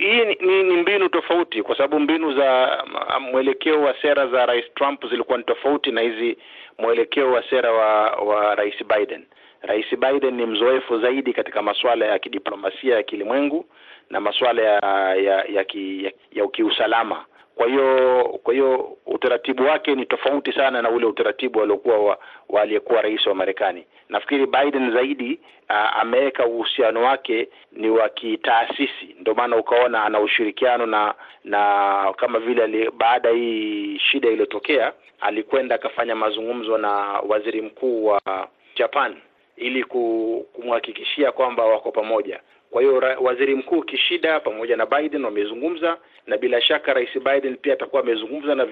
Hii 0.00 0.24
ni, 0.24 0.34
ni, 0.40 0.62
ni 0.62 0.76
mbinu 0.76 1.08
tofauti, 1.08 1.62
kwa 1.62 1.76
sababu 1.76 2.00
mbinu 2.00 2.32
za 2.32 2.78
mwelekeo 3.20 3.82
wa 3.82 3.94
sera 4.02 4.26
za 4.26 4.46
Rais 4.46 4.64
Trump 4.74 5.06
zilikuwa 5.06 5.38
ni 5.38 5.44
tofauti 5.44 5.90
na 5.92 6.00
hizi 6.00 6.38
mwelekeo 6.78 7.32
wa 7.32 7.42
sera 7.50 7.72
wa 7.72 8.10
wa 8.10 8.54
Rais 8.54 8.74
Biden. 8.84 9.24
Rais 9.62 9.86
Biden 9.98 10.34
ni 10.34 10.46
mzoefu 10.46 10.98
zaidi 11.00 11.32
katika 11.32 11.62
masuala 11.62 12.06
ya 12.06 12.18
kidiplomasia 12.18 12.94
ya 12.96 13.02
kilimwengu 13.02 13.66
na 14.10 14.20
masuala 14.20 14.62
ya 14.62 14.80
ya 15.14 15.44
ya, 15.44 15.64
ki, 15.64 16.04
ya, 16.04 16.12
ya 16.32 16.46
kiusalama. 16.48 17.24
Kwa 17.60 17.68
hiyo 17.68 18.24
kwa 18.42 18.54
hiyo 18.54 18.96
utaratibu 19.06 19.62
wake 19.64 19.94
ni 19.94 20.06
tofauti 20.06 20.52
sana 20.52 20.82
na 20.82 20.90
ule 20.90 21.06
utaratibu 21.06 21.62
aliokuwa 21.62 21.98
wa, 21.98 22.18
wa 22.48 22.62
aliyekuwa 22.62 23.02
rais 23.02 23.26
wa 23.26 23.34
Marekani. 23.34 23.84
Nafikiri 24.08 24.46
Biden 24.46 24.92
zaidi 24.92 25.40
ameweka 25.68 26.46
uhusiano 26.46 27.02
wake 27.02 27.48
ni 27.72 27.90
wa 27.90 28.08
kitaasisi, 28.08 29.16
ndio 29.20 29.34
maana 29.34 29.56
ukaona 29.56 30.04
ana 30.04 30.20
ushirikiano 30.20 30.86
na 30.86 31.14
na 31.44 32.14
kama 32.16 32.38
vile 32.38 32.90
baada 32.90 33.30
hii 33.30 33.98
shida 33.98 34.28
iliyotokea 34.28 34.92
alikwenda 35.20 35.74
akafanya 35.74 36.14
mazungumzo 36.14 36.78
na 36.78 36.90
waziri 37.28 37.62
mkuu 37.62 38.04
wa 38.06 38.48
Japan 38.76 39.16
ili 39.56 39.84
kumhakikishia 39.84 41.32
kwamba 41.32 41.64
wako 41.64 41.92
pamoja. 41.92 42.40
Kwa 42.70 42.82
hiyo 42.82 43.02
waziri 43.20 43.54
mkuu 43.54 43.82
Kishida 43.82 44.40
pamoja 44.40 44.76
na 44.76 44.86
Biden 44.86 45.24
wamezungumza, 45.24 45.96
na 46.26 46.36
bila 46.36 46.60
shaka 46.60 46.92
rais 46.94 47.18
Biden 47.18 47.56
pia 47.56 47.72
atakuwa 47.72 48.02
amezungumza 48.02 48.54
na 48.54 48.64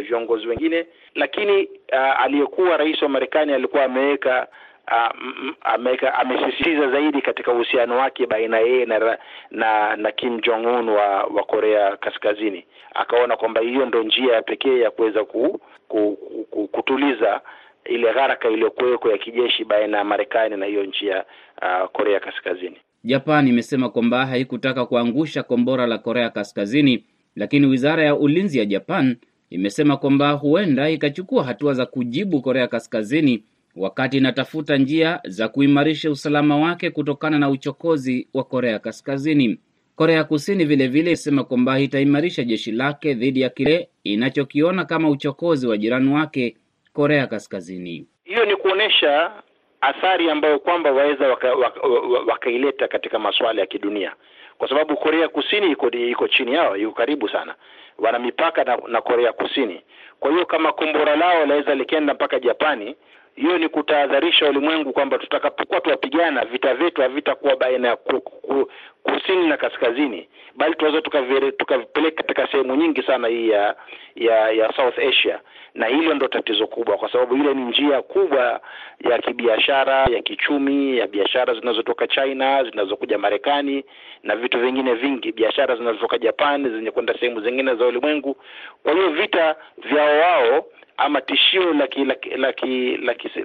viongozi 0.00 0.46
wengine, 0.46 0.86
lakini 1.14 1.62
uh, 1.92 2.20
aliyekuwa 2.24 2.76
rais 2.76 3.02
wa 3.02 3.08
Marekani 3.08 3.52
alikuwa 3.52 3.84
ameweka 3.84 4.48
ameweka 5.60 6.14
amesisitiza 6.14 6.90
zaidi 6.90 7.22
katika 7.22 7.52
uhusiano 7.52 7.96
wake 7.98 8.26
baina 8.26 8.58
yeye 8.58 8.86
na, 8.86 9.18
na 9.50 9.96
na 9.96 10.12
Kim 10.12 10.40
Jong 10.40 10.66
Un 10.66 10.88
wa 10.88 11.22
wa 11.24 11.42
Korea 11.44 11.96
Kaskazini. 11.96 12.66
Akaona 12.94 13.36
kwamba 13.36 13.60
hiyo 13.60 13.86
ndo 13.86 14.02
njia 14.02 14.42
pekee 14.42 14.78
ya 14.80 14.90
kuweza 14.90 15.24
ku, 15.24 15.60
ku, 15.88 16.16
ku, 16.50 16.68
kutuliza 16.68 17.40
ile 17.84 18.12
gharaka 18.12 18.48
iliyokuweko 18.48 19.10
ya 19.10 19.18
kijeshi 19.18 19.64
baina 19.64 19.98
ya 19.98 20.04
Marekani 20.04 20.56
na 20.56 20.66
hiyo 20.66 20.84
nchi 20.84 21.06
ya 21.06 21.24
uh, 21.62 21.88
Korea 21.90 22.20
Kaskazini. 22.20 22.80
Japan 23.04 23.48
imesema 23.48 23.88
kwamba 23.88 24.26
haikutaka 24.26 24.86
kuangusha 24.86 25.42
kombora 25.42 25.86
la 25.86 25.98
Korea 25.98 26.30
Kaskazini, 26.30 27.04
lakini 27.36 27.66
wizara 27.66 28.02
ya 28.04 28.16
ulinzi 28.16 28.58
ya 28.58 28.64
Japan 28.64 29.16
imesema 29.50 29.96
kwamba 29.96 30.30
huenda 30.32 30.90
ikachukua 30.90 31.44
hatua 31.44 31.74
za 31.74 31.86
kujibu 31.86 32.40
Korea 32.42 32.68
Kaskazini 32.68 33.42
wakati 33.76 34.16
inatafuta 34.16 34.76
njia 34.76 35.20
za 35.24 35.48
kuimarisha 35.48 36.10
usalama 36.10 36.56
wake 36.56 36.90
kutokana 36.90 37.38
na 37.38 37.50
uchokozi 37.50 38.28
wa 38.34 38.44
Korea 38.44 38.78
Kaskazini. 38.78 39.58
Korea 39.96 40.24
Kusini 40.24 40.64
vilevile 40.64 41.10
isema 41.10 41.44
kwamba 41.44 41.80
itaimarisha 41.80 42.44
jeshi 42.44 42.72
lake 42.72 43.14
dhidi 43.14 43.40
ya 43.40 43.48
kile 43.48 43.88
inachokiona 44.04 44.84
kama 44.84 45.10
uchokozi 45.10 45.66
wa 45.66 45.76
jirani 45.76 46.10
wake 46.14 46.56
Korea 46.92 47.26
Kaskazini. 47.26 48.06
Hiyo 48.24 48.44
ni 48.44 48.56
kuonesha 48.56 49.30
athari 49.88 50.30
ambayo 50.30 50.58
kwamba 50.58 50.92
waweza 50.92 51.28
wakaileta 51.28 51.64
waka, 52.26 52.84
waka 52.84 52.88
katika 52.88 53.18
masuala 53.18 53.60
ya 53.60 53.66
kidunia, 53.66 54.12
kwa 54.58 54.68
sababu 54.68 54.96
Korea 54.96 55.28
Kusini 55.28 55.70
iko 55.70 55.90
iko 55.90 56.28
chini 56.28 56.52
yao, 56.54 56.76
iko 56.76 56.92
karibu 56.92 57.28
sana, 57.28 57.54
wana 57.98 58.18
mipaka 58.18 58.64
na, 58.64 58.78
na 58.88 59.00
Korea 59.00 59.32
Kusini. 59.32 59.82
Kwa 60.20 60.30
hiyo 60.30 60.46
kama 60.46 60.72
kombora 60.72 61.16
lao 61.16 61.46
laweza 61.46 61.74
likenda 61.74 62.14
mpaka 62.14 62.40
Japani, 62.40 62.96
hiyo 63.36 63.58
ni 63.58 63.68
kutahadharisha 63.68 64.48
ulimwengu 64.48 64.92
kwamba 64.92 65.18
tutakapokuwa 65.18 65.80
tuwapigana, 65.80 66.44
vita 66.44 66.74
vyetu 66.74 67.02
havitakuwa 67.02 67.56
baina 67.56 67.88
ya 67.88 67.96
ku, 67.96 68.20
ku, 68.20 68.70
kusini 69.02 69.46
na 69.46 69.56
kaskazini, 69.56 70.28
bali 70.56 70.74
tunaweza 70.74 71.02
tukavipeleka 71.58 72.22
katika 72.22 72.48
sehemu 72.48 72.76
nyingi 72.76 73.02
sana 73.02 73.28
hii 73.28 73.48
ya 73.48 73.76
ya 74.16 74.50
ya 74.50 74.72
South 74.76 74.98
Asia, 74.98 75.40
na 75.74 75.86
hilo 75.86 76.14
ndo 76.14 76.28
tatizo 76.28 76.66
kubwa, 76.66 76.96
kwa 76.96 77.12
sababu 77.12 77.36
ile 77.36 77.54
ni 77.54 77.62
njia 77.64 78.02
kubwa 78.02 78.60
ya 79.10 79.18
kibiashara, 79.18 80.04
ya 80.04 80.22
kichumi, 80.22 80.98
ya 80.98 81.06
biashara 81.06 81.54
zinazotoka 81.54 82.06
China 82.06 82.64
zinazokuja 82.64 83.18
Marekani 83.18 83.84
na 84.22 84.36
vitu 84.36 84.58
vingine 84.60 84.94
vingi, 84.94 85.32
biashara 85.32 85.76
zinazotoka 85.76 86.18
Japan 86.18 86.70
zenye 86.76 86.90
kwenda 86.90 87.14
sehemu 87.20 87.40
zingine 87.40 87.74
za 87.74 87.86
ulimwengu. 87.86 88.36
Kwa 88.82 88.92
hiyo 88.92 89.08
vita 89.10 89.56
vyao 89.90 90.18
wao 90.18 90.66
ama 90.96 91.20
tishio 91.20 91.72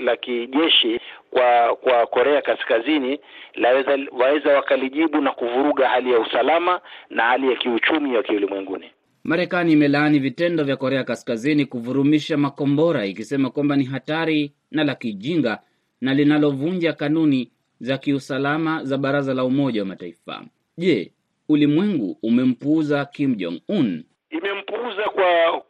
la 0.01 0.15
kijeshi 0.17 0.99
kwa 1.31 1.75
kwa 1.75 2.05
Korea 2.07 2.41
Kaskazini 2.41 3.19
laweza 3.55 3.97
waweza 4.11 4.55
wakalijibu 4.55 5.21
na 5.21 5.31
kuvuruga 5.31 5.89
hali 5.89 6.11
ya 6.11 6.19
usalama 6.19 6.81
na 7.09 7.23
hali 7.23 7.49
ya 7.49 7.55
kiuchumi 7.55 8.15
ya 8.15 8.23
kiulimwenguni. 8.23 8.85
Marekani 9.23 9.71
imelaani 9.71 10.19
vitendo 10.19 10.63
vya 10.63 10.77
Korea 10.77 11.03
Kaskazini 11.03 11.65
kuvurumisha 11.65 12.37
makombora 12.37 13.05
ikisema 13.05 13.49
kwamba 13.49 13.75
ni 13.75 13.83
hatari 13.83 14.53
na 14.71 14.83
la 14.83 14.95
kijinga 14.95 15.59
na 16.01 16.13
linalovunja 16.13 16.93
kanuni 16.93 17.51
za 17.79 17.97
kiusalama 17.97 18.83
za 18.83 18.97
Baraza 18.97 19.33
la 19.33 19.43
Umoja 19.43 19.81
wa 19.81 19.87
Mataifa. 19.87 20.43
Je, 20.77 21.11
ulimwengu 21.49 22.17
umempuuza 22.23 23.05
Kim 23.05 23.35
Jong 23.35 23.59
Un? 23.69 24.03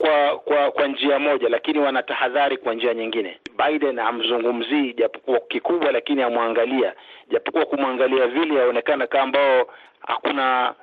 Kwa 0.10 0.40
kwa 0.40 0.72
kwa 0.72 0.88
njia 0.88 1.20
moja, 1.20 1.50
lakini 1.50 1.80
wanatahadhari 1.80 2.58
kwa 2.58 2.74
njia 2.74 2.94
nyingine. 2.94 3.40
Biden 3.66 4.00
hamzungumzii 4.00 4.94
japokuwa 4.94 5.40
kikubwa, 5.40 5.92
lakini 5.92 6.22
amwangalia, 6.22 6.94
japokuwa 7.32 7.66
kumwangalia 7.66 8.28
vile 8.28 8.56
yaonekana 8.56 9.08
kama 9.08 9.24
ambao 9.24 9.68
hakuna 10.08 10.74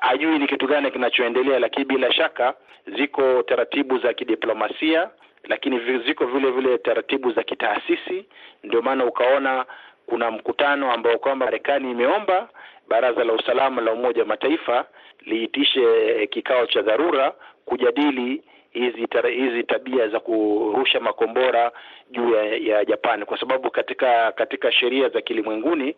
ajui 0.00 0.38
ni 0.38 0.46
kitu 0.46 0.66
gani 0.66 0.90
kinachoendelea, 0.90 1.58
lakini 1.58 1.84
bila 1.84 2.12
shaka 2.12 2.54
ziko 2.96 3.42
taratibu 3.42 3.98
za 3.98 4.12
kidiplomasia, 4.14 5.10
lakini 5.44 5.98
ziko 6.06 6.26
vile 6.26 6.50
vile 6.50 6.78
taratibu 6.78 7.32
za 7.32 7.42
kitaasisi. 7.42 8.24
Ndio 8.64 8.82
maana 8.82 9.04
ukaona 9.04 9.64
kuna 10.06 10.30
mkutano 10.30 10.92
ambao 10.92 11.18
kwamba 11.18 11.46
Marekani 11.46 11.90
imeomba 11.90 12.48
Baraza 12.88 13.24
la 13.24 13.32
Usalama 13.32 13.82
la 13.82 13.92
Umoja 13.92 14.22
wa 14.22 14.28
Mataifa 14.28 14.84
liitishe 15.20 16.26
kikao 16.26 16.66
cha 16.66 16.82
dharura 16.82 17.32
kujadili 17.64 18.42
hizi 18.78 19.08
hizi 19.34 19.62
tabia 19.64 20.08
za 20.08 20.20
kurusha 20.20 21.00
makombora 21.00 21.72
juu 22.10 22.34
ya, 22.34 22.42
ya 22.44 22.84
Japan, 22.84 23.24
kwa 23.24 23.40
sababu 23.40 23.70
katika 23.70 24.32
katika 24.32 24.72
sheria 24.72 25.08
za 25.08 25.20
kilimwenguni 25.20 25.96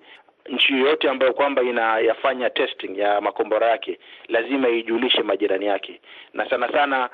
nchi 0.49 0.73
yoyote 0.73 1.09
ambayo 1.09 1.33
kwamba 1.33 1.63
inayafanya 1.63 2.51
testing 2.51 2.99
ya 2.99 3.21
makombora 3.21 3.67
yake 3.67 3.99
lazima 4.29 4.69
ijulishe 4.69 5.23
majirani 5.23 5.67
yake, 5.67 6.01
na 6.33 6.51
sana 6.51 6.73
sana 6.73 7.11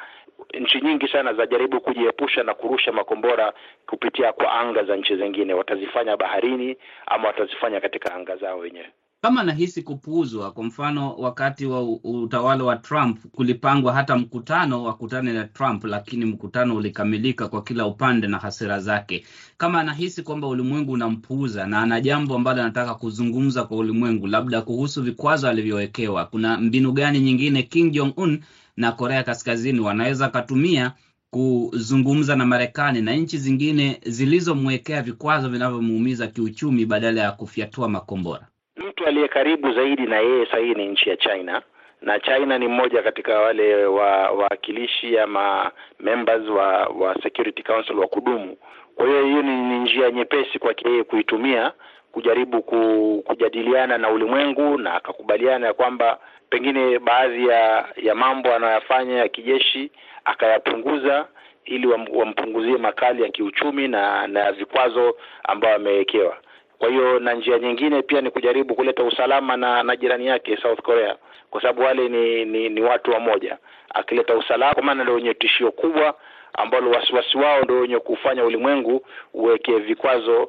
nchi 0.55 0.81
nyingi 0.81 1.09
sana 1.09 1.35
zajaribu 1.35 1.81
kujiepusha 1.81 2.43
na 2.43 2.55
kurusha 2.55 2.93
makombora 2.93 3.53
kupitia 3.87 4.33
kwa 4.33 4.53
anga 4.53 4.85
za 4.85 4.97
nchi 4.97 5.17
zingine. 5.17 5.55
Watazifanya 5.55 6.17
baharini 6.17 6.77
ama 7.07 7.29
watazifanya 7.29 7.81
katika 7.81 8.15
anga 8.15 8.37
zao 8.37 8.59
wenyewe. 8.59 8.91
Kama 9.25 9.43
nahisi 9.43 9.83
kupuuzwa, 9.83 10.53
kwa 10.53 10.65
mfano, 10.65 11.15
wakati 11.15 11.67
wa 11.67 11.83
utawala 12.05 12.65
wa 12.65 12.77
Trump 12.77 13.19
kulipangwa 13.33 13.93
hata 13.93 14.17
mkutano 14.17 14.83
wakutane 14.85 15.33
na 15.33 15.45
Trump, 15.45 15.85
lakini 15.85 16.25
mkutano 16.25 16.77
ulikamilika 16.77 17.49
kwa 17.49 17.63
kila 17.63 17.87
upande 17.87 18.27
na 18.27 18.39
hasira 18.39 18.81
zake. 18.81 19.25
Kama 19.57 19.81
anahisi 19.81 20.23
kwamba 20.23 20.49
ulimwengu 20.49 20.93
unampuuza 20.93 21.67
na 21.67 21.79
ana 21.83 22.01
jambo 22.01 22.35
ambalo 22.35 22.63
anataka 22.63 22.95
kuzungumza 22.95 23.65
kwa 23.65 23.77
ulimwengu, 23.77 24.27
labda 24.27 24.63
kuhusu 24.63 25.03
vikwazo 25.03 25.49
alivyowekewa, 25.49 26.25
kuna 26.27 26.57
mbinu 26.59 26.93
gani 26.93 27.21
nyingine 27.21 27.63
Kim 27.63 27.91
Jong 27.91 28.13
Un 28.17 28.41
na 28.77 28.93
Korea 28.93 29.23
Kaskazini 29.23 29.81
wanaweza 29.81 30.29
katumia 30.29 30.93
kuzungumza 31.31 32.37
na 32.37 32.47
Marekani 32.47 33.01
na 33.01 33.15
nchi 33.15 33.39
zingine 33.39 34.01
zilizomwekea 34.07 35.03
vikwazo 35.03 35.49
vinavyomuumiza 35.49 36.27
kiuchumi 36.27 36.87
badala 36.87 37.21
ya 37.21 37.33
kufyatua 37.33 37.89
makombora? 37.89 38.49
Mtu 38.95 39.07
aliye 39.07 39.29
karibu 39.29 39.73
zaidi 39.73 40.03
na 40.07 40.17
yeye 40.19 40.47
sahii 40.47 40.75
ni 40.75 40.87
nchi 40.87 41.11
ya 41.11 41.17
China, 41.17 41.63
na 42.03 42.21
China 42.21 42.59
ni 42.59 42.69
mmoja 42.69 43.03
katika 43.03 43.41
wale 43.41 43.85
wawakilishi 43.87 45.19
ama 45.19 45.71
members 46.01 46.49
wa 46.49 46.87
wa 46.87 47.15
Security 47.23 47.63
Council 47.63 47.99
wa 47.99 48.07
kudumu. 48.07 48.57
Kwa 48.95 49.07
hiyo 49.07 49.25
hiyo 49.25 49.43
ni, 49.43 49.57
ni 49.57 49.79
njia 49.79 50.11
nyepesi 50.11 50.59
kwake 50.59 50.89
yeye 50.89 51.05
kuitumia 51.05 51.73
kujaribu 52.13 52.63
ku, 52.63 53.23
kujadiliana 53.27 53.99
na 53.99 54.11
ulimwengu 54.11 54.79
na 54.79 54.95
akakubaliana 54.95 55.67
ya 55.67 55.73
kwamba 55.75 56.19
pengine 56.51 56.99
baadhi 56.99 57.47
ya 57.49 57.89
ya 57.97 58.15
mambo 58.15 58.55
anayoyafanya 58.55 59.15
ya 59.19 59.29
kijeshi 59.29 59.91
akayapunguza 60.25 61.27
ili 61.65 61.87
wampunguzie 61.87 62.77
makali 62.77 63.23
ya 63.23 63.29
kiuchumi 63.29 63.89
na 63.89 64.27
na 64.27 64.53
vikwazo 64.53 65.17
ambayo 65.45 65.75
amewekewa 65.77 66.37
Kwa 66.79 66.89
hiyo 66.89 67.19
na 67.19 67.35
njia 67.35 67.59
nyingine 67.59 68.03
pia 68.03 68.21
ni 68.21 68.31
kujaribu 68.31 68.75
kuleta 68.75 69.03
usalama 69.05 69.57
na 69.57 69.83
na 69.83 69.97
jirani 69.97 70.27
yake 70.27 70.57
South 70.57 70.81
Korea, 70.83 71.17
kwa 71.51 71.61
sababu 71.63 71.83
wale 71.83 72.09
ni, 72.09 72.45
ni 72.45 72.69
ni 72.69 72.83
watu 72.83 73.11
wamoja. 73.11 73.59
Akileta 73.95 74.35
usalama, 74.37 74.75
kwa 74.75 74.83
maana 74.83 75.03
ndio 75.03 75.15
wenye 75.15 75.35
tishio 75.35 75.73
kubwa 75.73 76.15
ambalo 76.53 76.91
wasiwasi 76.91 77.39
wao 77.39 77.63
ndio 77.63 77.81
wenye 77.81 77.99
kufanya 77.99 78.45
ulimwengu 78.45 79.07
uweke 79.35 79.79
vikwazo 79.79 80.43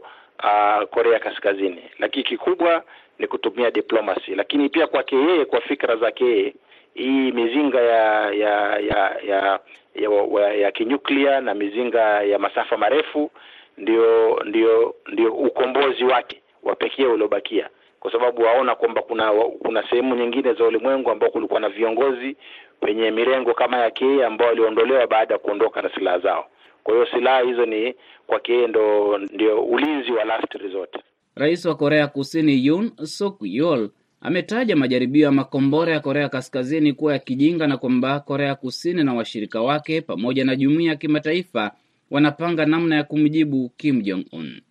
uh, 0.43 0.83
Korea 0.89 1.19
Kaskazini, 1.19 1.83
lakini 1.99 2.23
kikubwa 2.23 2.83
ni 3.19 3.27
kutumia 3.27 3.71
diplomasi, 3.71 4.35
lakini 4.35 4.69
pia 4.69 4.87
kwake 4.87 5.15
yeye, 5.15 5.45
kwa 5.45 5.61
fikra 5.61 5.95
zake 5.95 6.25
yeye, 6.25 6.53
hii 6.93 7.31
mizinga 7.31 7.81
ya 7.81 8.31
ya 8.31 8.79
ya 8.79 9.15
ya 9.27 9.59
ya, 9.95 10.09
ya, 10.41 10.53
ya 10.53 10.71
kinyuklia 10.71 11.41
na 11.41 11.53
mizinga 11.53 12.01
ya 12.23 12.39
masafa 12.39 12.77
marefu 12.77 13.31
ndio 13.77 14.39
ndio 14.45 14.95
ndio 15.13 15.33
ukombozi 15.33 16.03
wake 16.03 16.41
wa 16.63 16.75
pekee 16.75 17.05
uliobakia, 17.05 17.69
kwa 17.99 18.11
sababu 18.11 18.41
waona 18.41 18.75
kwamba 18.75 19.01
kuna 19.01 19.31
kuna 19.59 19.89
sehemu 19.89 20.15
nyingine 20.15 20.53
za 20.53 20.63
ulimwengu 20.63 21.11
ambao 21.11 21.29
kulikuwa 21.29 21.59
na 21.59 21.69
viongozi 21.69 22.35
wenye 22.81 23.11
mirengo 23.11 23.53
kama 23.53 23.77
yake 23.77 24.05
yeye 24.05 24.25
ambao 24.25 24.47
waliondolewa 24.47 25.07
baada 25.07 25.33
ya 25.33 25.39
kuondoka 25.39 25.81
na 25.81 25.89
silaha 25.95 26.19
zao. 26.19 26.45
Kwa 26.83 26.93
hiyo 26.93 27.07
silaha 27.13 27.41
hizo 27.41 27.65
ni 27.65 27.95
kwake 28.27 28.53
yeye 28.53 28.67
ndo 28.67 29.17
ndio 29.17 29.63
ulinzi 29.63 30.11
wa 30.11 30.25
last 30.25 30.53
resort. 30.53 30.95
Rais 31.35 31.65
wa 31.65 31.75
Korea 31.75 32.07
Kusini 32.07 32.65
yun 32.65 32.91
Suk 33.03 33.37
yol 33.41 33.89
ametaja 34.21 34.75
majaribio 34.75 35.25
ya 35.25 35.31
makombora 35.31 35.93
ya 35.93 35.99
Korea 35.99 36.29
Kaskazini 36.29 36.93
kuwa 36.93 37.13
ya 37.13 37.19
kijinga 37.19 37.67
na 37.67 37.77
kwamba 37.77 38.19
Korea 38.19 38.55
Kusini 38.55 39.03
na 39.03 39.13
washirika 39.13 39.61
wake 39.61 40.01
pamoja 40.01 40.45
na 40.45 40.55
jumuiya 40.55 40.91
ya 40.91 40.95
kimataifa 40.97 41.71
wanapanga 42.11 42.65
namna 42.65 42.95
ya 42.95 43.03
kumjibu 43.03 43.69
Kim 43.77 44.01
Jong 44.01 44.25
Un. 44.31 44.61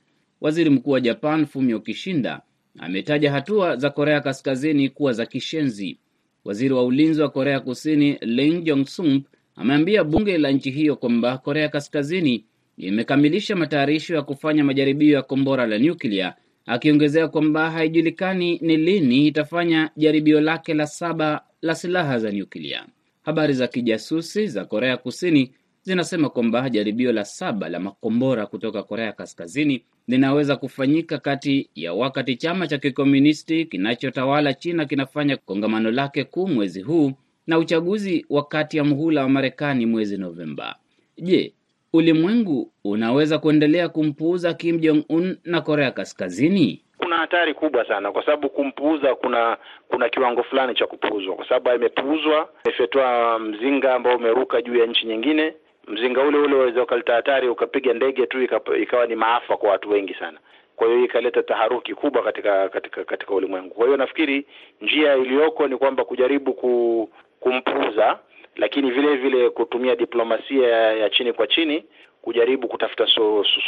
Waziri 0.40 0.70
Mkuu 0.70 0.90
wa 0.90 1.00
Japan 1.00 1.46
Fumio 1.46 1.80
Kishida 1.80 2.40
ametaja 2.78 3.32
hatua 3.32 3.76
za 3.76 3.90
Korea 3.90 4.20
Kaskazini 4.20 4.88
kuwa 4.88 5.12
za 5.12 5.26
kishenzi. 5.26 5.98
Waziri 6.44 6.74
wa 6.74 6.84
ulinzi 6.84 7.22
wa 7.22 7.28
Korea 7.28 7.60
Kusini 7.60 8.18
Ling 8.20 8.62
Jong 8.64 8.86
Sump 8.86 9.26
ameambia 9.56 10.04
bunge 10.04 10.38
la 10.38 10.50
nchi 10.50 10.70
hiyo 10.70 10.96
kwamba 10.96 11.38
Korea 11.38 11.68
Kaskazini 11.68 12.44
imekamilisha 12.78 13.56
matayarisho 13.56 14.14
ya 14.14 14.22
kufanya 14.22 14.64
majaribio 14.64 15.14
ya 15.14 15.22
kombora 15.22 15.66
la 15.66 15.78
nyuklia, 15.78 16.34
akiongezea 16.66 17.28
kwamba 17.28 17.70
haijulikani 17.70 18.58
ni 18.62 18.76
lini 18.76 19.26
itafanya 19.26 19.90
jaribio 19.96 20.40
lake 20.40 20.74
la 20.74 20.86
saba 20.86 21.40
la 21.62 21.74
silaha 21.74 22.18
za 22.18 22.32
nyuklia. 22.32 22.86
Habari 23.22 23.52
za 23.54 23.66
kijasusi 23.66 24.46
za 24.46 24.64
Korea 24.64 24.96
Kusini 24.96 25.52
zinasema 25.84 26.28
kwamba 26.30 26.70
jaribio 26.70 27.12
la 27.12 27.24
saba 27.24 27.68
la 27.68 27.80
makombora 27.80 28.46
kutoka 28.46 28.82
Korea 28.82 29.12
Kaskazini 29.12 29.84
linaweza 30.08 30.56
kufanyika 30.56 31.18
kati 31.18 31.70
ya 31.74 31.92
wakati 31.92 32.36
chama 32.36 32.66
cha 32.66 32.78
kikomunisti 32.78 33.64
kinachotawala 33.64 34.54
China 34.54 34.84
kinafanya 34.84 35.36
kongamano 35.36 35.90
lake 35.90 36.24
kuu 36.24 36.46
mwezi 36.48 36.82
huu 36.82 37.12
na 37.46 37.58
uchaguzi 37.58 38.26
wa 38.30 38.44
kati 38.44 38.76
ya 38.76 38.84
mhula 38.84 39.22
wa 39.22 39.28
Marekani 39.28 39.86
mwezi 39.86 40.18
Novemba. 40.18 40.76
Je, 41.18 41.52
ulimwengu 41.92 42.72
unaweza 42.84 43.38
kuendelea 43.38 43.88
kumpuuza 43.88 44.54
Kim 44.54 44.78
Jong 44.78 45.04
Un 45.08 45.36
na 45.44 45.60
Korea 45.60 45.90
Kaskazini? 45.90 46.80
Kuna 46.98 47.16
hatari 47.16 47.54
kubwa 47.54 47.88
sana, 47.88 48.12
kwa 48.12 48.24
sababu 48.24 48.50
kumpuuza, 48.50 49.14
kuna 49.14 49.56
kuna 49.88 50.08
kiwango 50.08 50.42
fulani 50.42 50.74
cha 50.74 50.86
kupuuzwa, 50.86 51.34
kwa 51.36 51.48
sababu 51.48 51.70
amepuuzwa, 51.70 52.48
amefyatua 52.64 53.38
mzinga 53.38 53.94
ambao 53.94 54.16
umeruka 54.16 54.62
juu 54.62 54.76
ya 54.76 54.86
nchi 54.86 55.06
nyingine. 55.06 55.54
Mzinga 55.88 56.22
ule 56.22 56.38
ule 56.38 56.54
waweza 56.54 56.82
ukaleta 56.82 57.14
hatari, 57.14 57.48
ukapiga 57.48 57.92
ndege 57.94 58.26
tu, 58.26 58.42
ikawa 58.82 59.06
ni 59.06 59.14
maafa 59.16 59.56
kwa 59.56 59.70
watu 59.70 59.90
wengi 59.90 60.14
sana. 60.14 60.38
Kwa 60.76 60.88
hiyo 60.88 61.04
ikaleta 61.04 61.42
taharuki 61.42 61.94
kubwa 61.94 62.22
katika 62.22 62.68
katika 62.68 63.04
katika 63.04 63.34
ulimwengu. 63.34 63.74
Kwa 63.74 63.84
hiyo 63.84 63.96
nafikiri 63.96 64.46
njia 64.80 65.16
iliyoko 65.16 65.68
ni 65.68 65.76
kwamba 65.76 66.04
kujaribu 66.04 66.52
ku, 66.54 67.10
kumpuuza 67.40 68.18
lakini 68.56 68.90
vile 68.90 69.16
vile 69.16 69.50
kutumia 69.50 69.96
diplomasia 69.96 70.68
ya 70.68 71.10
chini 71.10 71.32
kwa 71.32 71.46
chini 71.46 71.84
kujaribu 72.22 72.68
kutafuta 72.68 73.06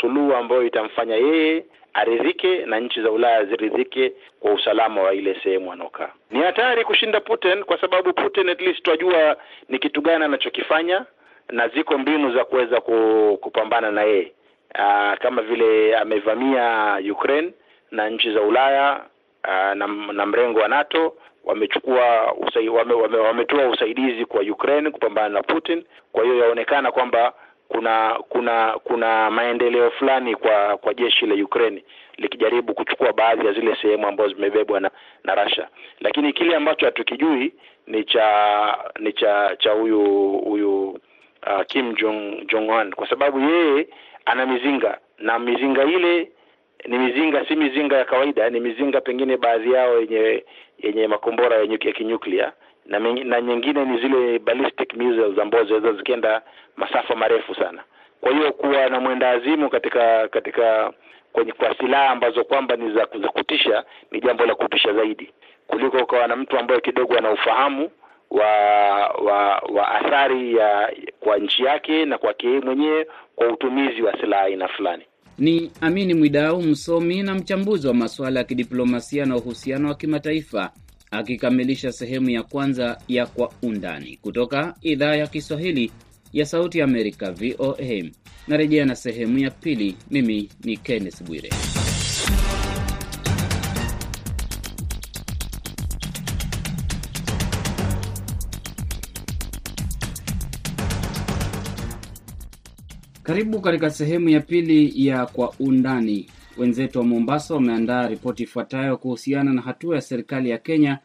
suluhu 0.00 0.34
ambayo 0.34 0.62
itamfanya 0.62 1.16
yeye 1.16 1.64
aridhike 1.94 2.66
na 2.66 2.80
nchi 2.80 3.02
za 3.02 3.10
Ulaya 3.10 3.44
ziridhike 3.44 4.12
kwa 4.40 4.52
usalama 4.52 5.02
wa 5.02 5.14
ile 5.14 5.40
sehemu 5.42 5.72
anaokaa. 5.72 6.08
Ni 6.30 6.40
hatari 6.42 6.84
kushinda 6.84 7.20
Putin 7.20 7.64
kwa 7.64 7.80
sababu 7.80 8.12
Putin 8.12 8.48
at 8.48 8.60
least 8.60 8.82
twajua 8.82 9.36
ni 9.68 9.78
kitu 9.78 10.00
gani 10.00 10.24
anachokifanya 10.24 11.04
na 11.50 11.68
ziko 11.68 11.98
mbinu 11.98 12.32
za 12.34 12.44
kuweza 12.44 12.80
kupambana 13.40 13.90
na 13.90 14.02
yeye, 14.02 14.32
kama 15.18 15.42
vile 15.42 15.96
amevamia 15.96 16.98
Ukraine 17.12 17.52
na 17.90 18.10
nchi 18.10 18.32
za 18.32 18.40
Ulaya 18.42 19.00
aa, 19.44 19.74
na, 19.74 19.86
na 20.12 20.26
mrengo 20.26 20.58
wa 20.60 20.68
NATO 20.68 21.14
wamechukua 21.44 22.34
usai, 22.34 22.68
wame, 22.68 22.94
wame, 22.94 23.16
wametoa 23.18 23.68
usaidizi 23.68 24.24
kwa 24.24 24.40
Ukraine 24.42 24.90
kupambana 24.90 25.28
na 25.28 25.42
Putin. 25.42 25.84
Kwa 26.12 26.24
hiyo 26.24 26.38
yaonekana 26.38 26.92
kwamba 26.92 27.32
kuna 27.68 28.18
kuna 28.28 28.78
kuna 28.84 29.30
maendeleo 29.30 29.90
fulani 29.90 30.34
kwa 30.36 30.76
kwa 30.76 30.94
jeshi 30.94 31.26
la 31.26 31.44
Ukraine 31.44 31.84
likijaribu 32.16 32.74
kuchukua 32.74 33.12
baadhi 33.12 33.46
ya 33.46 33.52
zile 33.52 33.76
sehemu 33.82 34.06
ambazo 34.06 34.34
zimebebwa 34.34 34.80
na 34.80 34.90
na 35.24 35.34
Russia, 35.44 35.68
lakini 36.00 36.32
kile 36.32 36.56
ambacho 36.56 36.86
hatukijui 36.86 37.52
ni 37.86 38.04
cha 38.04 38.78
ni 38.98 39.12
cha 39.12 39.56
cha 39.58 39.70
huyu 39.70 40.02
huyu 40.38 40.98
uh, 41.46 41.62
Kim 41.66 41.94
Jong 41.94 42.46
Jong 42.46 42.68
Un 42.70 42.92
kwa 42.92 43.08
sababu 43.08 43.40
yeye 43.40 43.88
ana 44.24 44.46
mizinga 44.46 44.98
na 45.18 45.38
mizinga 45.38 45.84
ile 45.84 46.30
ni 46.88 46.98
mizinga 46.98 47.46
si 47.48 47.56
mizinga 47.56 47.96
ya 47.96 48.04
kawaida, 48.04 48.50
ni 48.50 48.60
mizinga 48.60 49.00
pengine 49.00 49.36
baadhi 49.36 49.72
yao 49.72 50.00
yenye 50.00 50.44
yenye 50.78 51.06
makombora 51.08 51.56
ya 51.56 51.66
kinyuklia 51.78 52.52
na, 52.86 52.98
na 52.98 53.40
nyingine 53.40 53.84
ni 53.84 54.00
zile 54.00 54.38
ballistic 54.38 54.94
missiles 54.94 55.38
ambazo 55.38 55.64
zinaweza 55.64 55.92
zikienda 55.98 56.42
masafa 56.76 57.14
marefu 57.14 57.54
sana. 57.54 57.82
Kwa 58.20 58.32
hiyo 58.32 58.52
kuwa 58.52 58.88
na 58.88 59.00
mwenda 59.00 59.30
azimu 59.30 59.70
katika 59.70 60.28
katika 60.28 60.92
kwenye 61.32 61.52
kwa 61.52 61.74
silaha 61.74 62.10
ambazo 62.10 62.44
kwamba 62.44 62.76
ni 62.76 62.92
za, 62.94 63.06
kutisha 63.06 63.84
ni 64.10 64.20
jambo 64.20 64.46
la 64.46 64.54
kutisha 64.54 64.92
zaidi 64.92 65.32
kuliko 65.66 65.96
ukawa 65.98 66.26
na 66.28 66.36
mtu 66.36 66.58
ambaye 66.58 66.80
kidogo 66.80 67.18
ana 67.18 67.30
ufahamu 67.30 67.90
wa 68.30 68.46
wa 69.08 69.58
wa 69.74 69.88
athari 69.94 70.54
ya 70.56 70.92
kwa 71.20 71.38
nchi 71.38 71.62
yake 71.64 72.04
na 72.04 72.18
kwake 72.18 72.46
yeye 72.46 72.60
mwenyewe 72.60 73.06
kwa 73.36 73.52
utumizi 73.52 74.02
wa 74.02 74.20
silaha 74.20 74.42
aina 74.42 74.68
fulani. 74.68 75.04
Ni 75.38 75.70
Amini 75.80 76.14
Mwidau, 76.14 76.62
msomi 76.62 77.22
na 77.22 77.34
mchambuzi 77.34 77.88
wa 77.88 77.94
masuala 77.94 78.40
ya 78.40 78.44
kidiplomasia 78.44 79.26
na 79.26 79.36
uhusiano 79.36 79.88
wa 79.88 79.94
kimataifa, 79.94 80.70
akikamilisha 81.10 81.92
sehemu 81.92 82.30
ya 82.30 82.42
kwanza 82.42 82.98
ya 83.08 83.26
Kwa 83.26 83.52
Undani 83.62 84.18
kutoka 84.22 84.74
idhaa 84.82 85.14
ya 85.16 85.26
Kiswahili 85.26 85.92
ya 86.32 86.46
Sauti 86.46 86.78
ya 86.78 86.84
Amerika, 86.84 87.32
VOA. 87.32 88.04
Narejea 88.48 88.84
na 88.86 88.96
sehemu 88.96 89.38
ya 89.38 89.50
pili. 89.50 89.96
Mimi 90.10 90.48
ni 90.64 90.76
Kenneth 90.76 91.22
Bwire. 91.22 91.50
Karibu 103.26 103.60
katika 103.60 103.90
sehemu 103.90 104.28
ya 104.28 104.40
pili 104.40 105.06
ya 105.06 105.26
Kwa 105.26 105.54
Undani. 105.60 106.26
Wenzetu 106.56 106.98
wa 106.98 107.04
Mombasa 107.04 107.54
wameandaa 107.54 108.08
ripoti 108.08 108.42
ifuatayo 108.42 108.96
kuhusiana 108.96 109.52
na 109.52 109.62
hatua 109.62 109.96
ya 109.96 110.02
serikali 110.02 110.50
ya 110.50 110.58
Kenya 110.58 110.98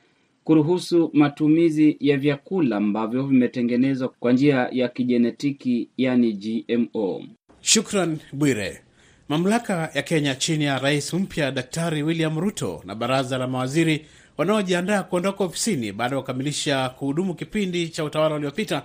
kuruhusu 0.44 1.10
matumizi 1.14 1.98
ya 2.00 2.18
vyakula 2.18 2.78
ambavyo 2.78 3.24
vimetengenezwa 3.24 4.10
kwa 4.20 4.32
njia 4.34 4.70
ya 4.72 4.88
kijenetiki, 4.88 5.90
yani 5.98 6.34
GMO. 6.34 7.24
Shukran 7.62 8.18
Bwire. 8.34 8.82
Mamlaka 9.30 9.90
ya 9.94 10.02
Kenya 10.02 10.36
chini 10.36 10.64
ya 10.64 10.80
rais 10.80 11.14
mpya 11.14 11.52
Daktari 11.52 12.04
William 12.04 12.40
Ruto 12.40 12.82
na 12.86 12.96
baraza 12.96 13.38
la 13.38 13.48
mawaziri 13.48 14.06
wanaojiandaa 14.38 15.04
kuondoka 15.04 15.44
ofisini 15.44 15.92
baada 15.92 16.16
ya 16.16 16.22
kukamilisha 16.22 16.90
kuhudumu 16.90 17.34
kipindi 17.34 17.90
cha 17.90 18.04
utawala 18.04 18.36
uliopita 18.36 18.84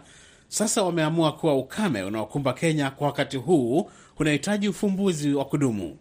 sasa 0.49 0.83
wameamua 0.83 1.33
kuwa 1.33 1.55
ukame 1.57 2.03
unaokumba 2.03 2.53
Kenya 2.53 2.91
kwa 2.91 3.07
wakati 3.07 3.37
huu 3.37 3.91
unahitaji 4.19 4.69
ufumbuzi 4.69 5.35
wa 5.35 5.45
kudumu. 5.45 5.97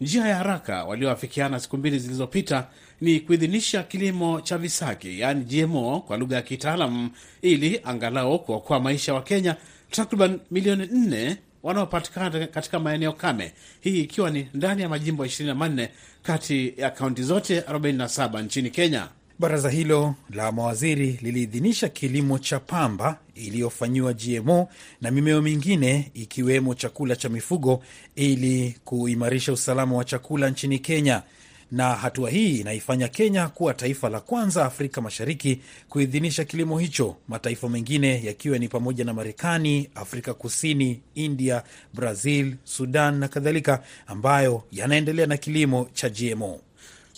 Njia 0.00 0.26
ya 0.28 0.36
haraka 0.36 0.84
walioafikiana 0.84 1.60
siku 1.60 1.76
mbili 1.78 1.98
zilizopita 1.98 2.66
ni 3.00 3.20
kuidhinisha 3.20 3.82
kilimo 3.82 4.40
cha 4.40 4.58
visaki, 4.58 5.20
yaani 5.20 5.44
GMO 5.44 6.00
kwa 6.00 6.16
lugha 6.16 6.36
ya 6.36 6.42
kitaalamu, 6.42 7.10
ili 7.42 7.80
angalau 7.84 8.38
kuokoa 8.38 8.80
maisha 8.80 9.14
wa 9.14 9.22
Kenya 9.22 9.56
takriban 9.90 10.40
milioni 10.50 10.86
nne 10.92 11.36
wanaopatikana 11.62 12.46
katika 12.46 12.78
maeneo 12.78 13.12
kame, 13.12 13.52
hii 13.80 14.00
ikiwa 14.00 14.30
ni 14.30 14.48
ndani 14.54 14.82
ya 14.82 14.88
majimbo 14.88 15.24
24 15.24 15.88
kati 16.22 16.74
ya 16.76 16.90
kaunti 16.90 17.22
zote 17.22 17.60
47 17.60 18.42
nchini 18.42 18.70
Kenya. 18.70 19.08
Baraza 19.38 19.70
hilo 19.70 20.14
la 20.30 20.52
mawaziri 20.52 21.18
liliidhinisha 21.22 21.88
kilimo 21.88 22.38
cha 22.38 22.60
pamba 22.60 23.18
iliyofanyiwa 23.34 24.12
GMO 24.12 24.68
na 25.00 25.10
mimeo 25.10 25.42
mingine 25.42 26.10
ikiwemo 26.14 26.74
chakula 26.74 27.16
cha 27.16 27.28
mifugo 27.28 27.82
ili 28.16 28.76
kuimarisha 28.84 29.52
usalama 29.52 29.96
wa 29.96 30.04
chakula 30.04 30.50
nchini 30.50 30.78
Kenya 30.78 31.22
na 31.72 31.94
hatua 31.94 32.30
hii 32.30 32.56
inaifanya 32.56 33.08
Kenya 33.08 33.48
kuwa 33.48 33.74
taifa 33.74 34.08
la 34.08 34.20
kwanza 34.20 34.64
Afrika 34.64 35.00
Mashariki 35.00 35.60
kuidhinisha 35.88 36.44
kilimo 36.44 36.78
hicho, 36.78 37.16
mataifa 37.28 37.68
mengine 37.68 38.24
yakiwa 38.24 38.58
ni 38.58 38.68
pamoja 38.68 39.04
na 39.04 39.14
Marekani, 39.14 39.90
Afrika 39.94 40.34
Kusini, 40.34 41.00
India, 41.14 41.62
Brazil, 41.94 42.54
Sudan 42.64 43.14
na 43.18 43.28
kadhalika, 43.28 43.82
ambayo 44.06 44.62
yanaendelea 44.72 45.26
na 45.26 45.36
kilimo 45.36 45.88
cha 45.92 46.08
GMO. 46.08 46.60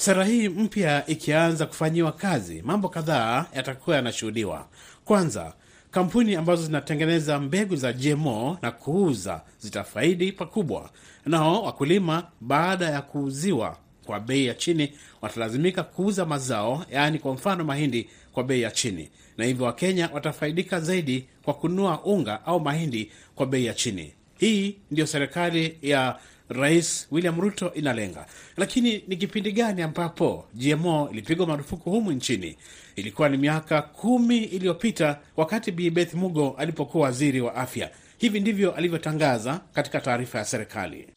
Sera 0.01 0.25
hii 0.25 0.49
mpya 0.49 1.07
ikianza 1.07 1.67
kufanyiwa 1.67 2.13
kazi, 2.13 2.63
mambo 2.63 2.89
kadhaa 2.89 3.47
yatakuwa 3.55 3.97
yanashuhudiwa. 3.97 4.69
Kwanza, 5.05 5.53
kampuni 5.91 6.35
ambazo 6.37 6.63
zinatengeneza 6.63 7.41
mbegu 7.41 7.77
za 7.77 7.93
GMO 7.93 8.59
na 8.63 8.71
kuuza 8.71 9.41
zitafaidi 9.59 10.33
pakubwa, 10.33 10.91
nao 11.27 11.63
wakulima 11.63 12.27
baada 12.41 12.87
ya 12.91 13.03
kuuziwa 13.03 13.77
kwa 14.07 14.21
bei 14.21 14.47
ya 14.47 14.55
chini 14.55 14.93
watalazimika 15.23 15.83
kuuza 15.83 16.25
mazao, 16.27 16.85
yaani 16.91 17.19
kwa 17.19 17.35
mfano 17.35 17.65
mahindi, 17.65 18.09
kwa 18.33 18.45
bei 18.45 18.63
ya 18.63 18.71
chini, 18.71 19.11
na 19.39 19.45
hivyo 19.45 19.67
Wakenya 19.67 20.11
watafaidika 20.13 20.81
zaidi 20.81 21.25
kwa 21.45 21.55
kununua 21.55 22.03
unga 22.05 22.47
au 22.47 22.61
mahindi 22.61 23.13
kwa 23.35 23.47
bei 23.47 23.65
ya 23.67 23.75
chini. 23.75 24.13
Hii 24.39 24.77
ndiyo 24.91 25.07
serikali 25.07 25.79
ya 25.83 26.17
Rais 26.51 27.07
William 27.11 27.41
Ruto 27.41 27.73
inalenga. 27.75 28.27
Lakini 28.57 29.05
ni 29.09 29.17
kipindi 29.17 29.53
gani 29.53 29.83
ambapo 29.83 30.45
GMO 30.55 31.09
ilipigwa 31.13 31.47
marufuku 31.47 31.91
humu 31.91 32.13
nchini? 32.13 32.57
Ilikuwa 32.97 33.29
ni 33.29 33.37
miaka 33.37 33.83
kumi 33.83 34.39
iliyopita 34.39 35.19
wakati 35.37 35.73
Bi 35.73 35.91
Beth 35.91 36.15
Mugo 36.15 36.55
alipokuwa 36.59 37.05
waziri 37.05 37.41
wa 37.41 37.55
afya. 37.55 37.91
Hivi 38.19 38.41
ndivyo 38.41 38.73
alivyotangaza 38.75 39.61
katika 39.73 40.01
taarifa 40.01 40.39
ya 40.39 40.45
serikali. 40.45 41.09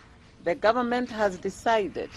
The 0.44 0.56
government 0.56 1.10
has 1.12 1.42
decided 1.42 2.10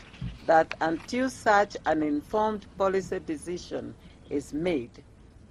that 0.47 0.75
until 0.89 1.31
such 1.31 1.77
an 1.85 2.03
informed 2.03 2.67
policy 2.79 3.21
decision 3.21 3.93
is 4.31 4.53
made, 4.55 4.91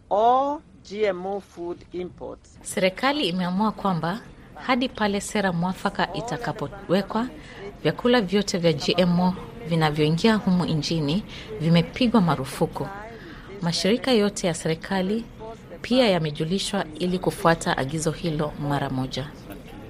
all 0.09 0.59
GMO 0.91 1.39
food 1.41 1.77
imports. 1.93 2.59
Serikali 2.61 3.27
imeamua 3.27 3.71
kwamba 3.71 4.21
hadi 4.55 4.89
pale 4.89 5.21
sera 5.21 5.53
mwafaka 5.53 6.13
itakapowekwa, 6.13 7.27
vyakula 7.83 8.21
vyote 8.21 8.57
vya 8.57 8.73
GMO 8.73 9.33
vinavyoingia 9.69 10.35
humu 10.35 10.65
nchini 10.65 11.23
vimepigwa 11.61 12.21
marufuku. 12.21 12.87
Mashirika 13.61 14.11
yote 14.11 14.47
ya 14.47 14.53
serikali 14.53 15.25
pia 15.81 16.07
yamejulishwa 16.09 16.85
ili 16.99 17.19
kufuata 17.19 17.77
agizo 17.77 18.11
hilo 18.11 18.51
mara 18.69 18.89
moja 18.89 19.27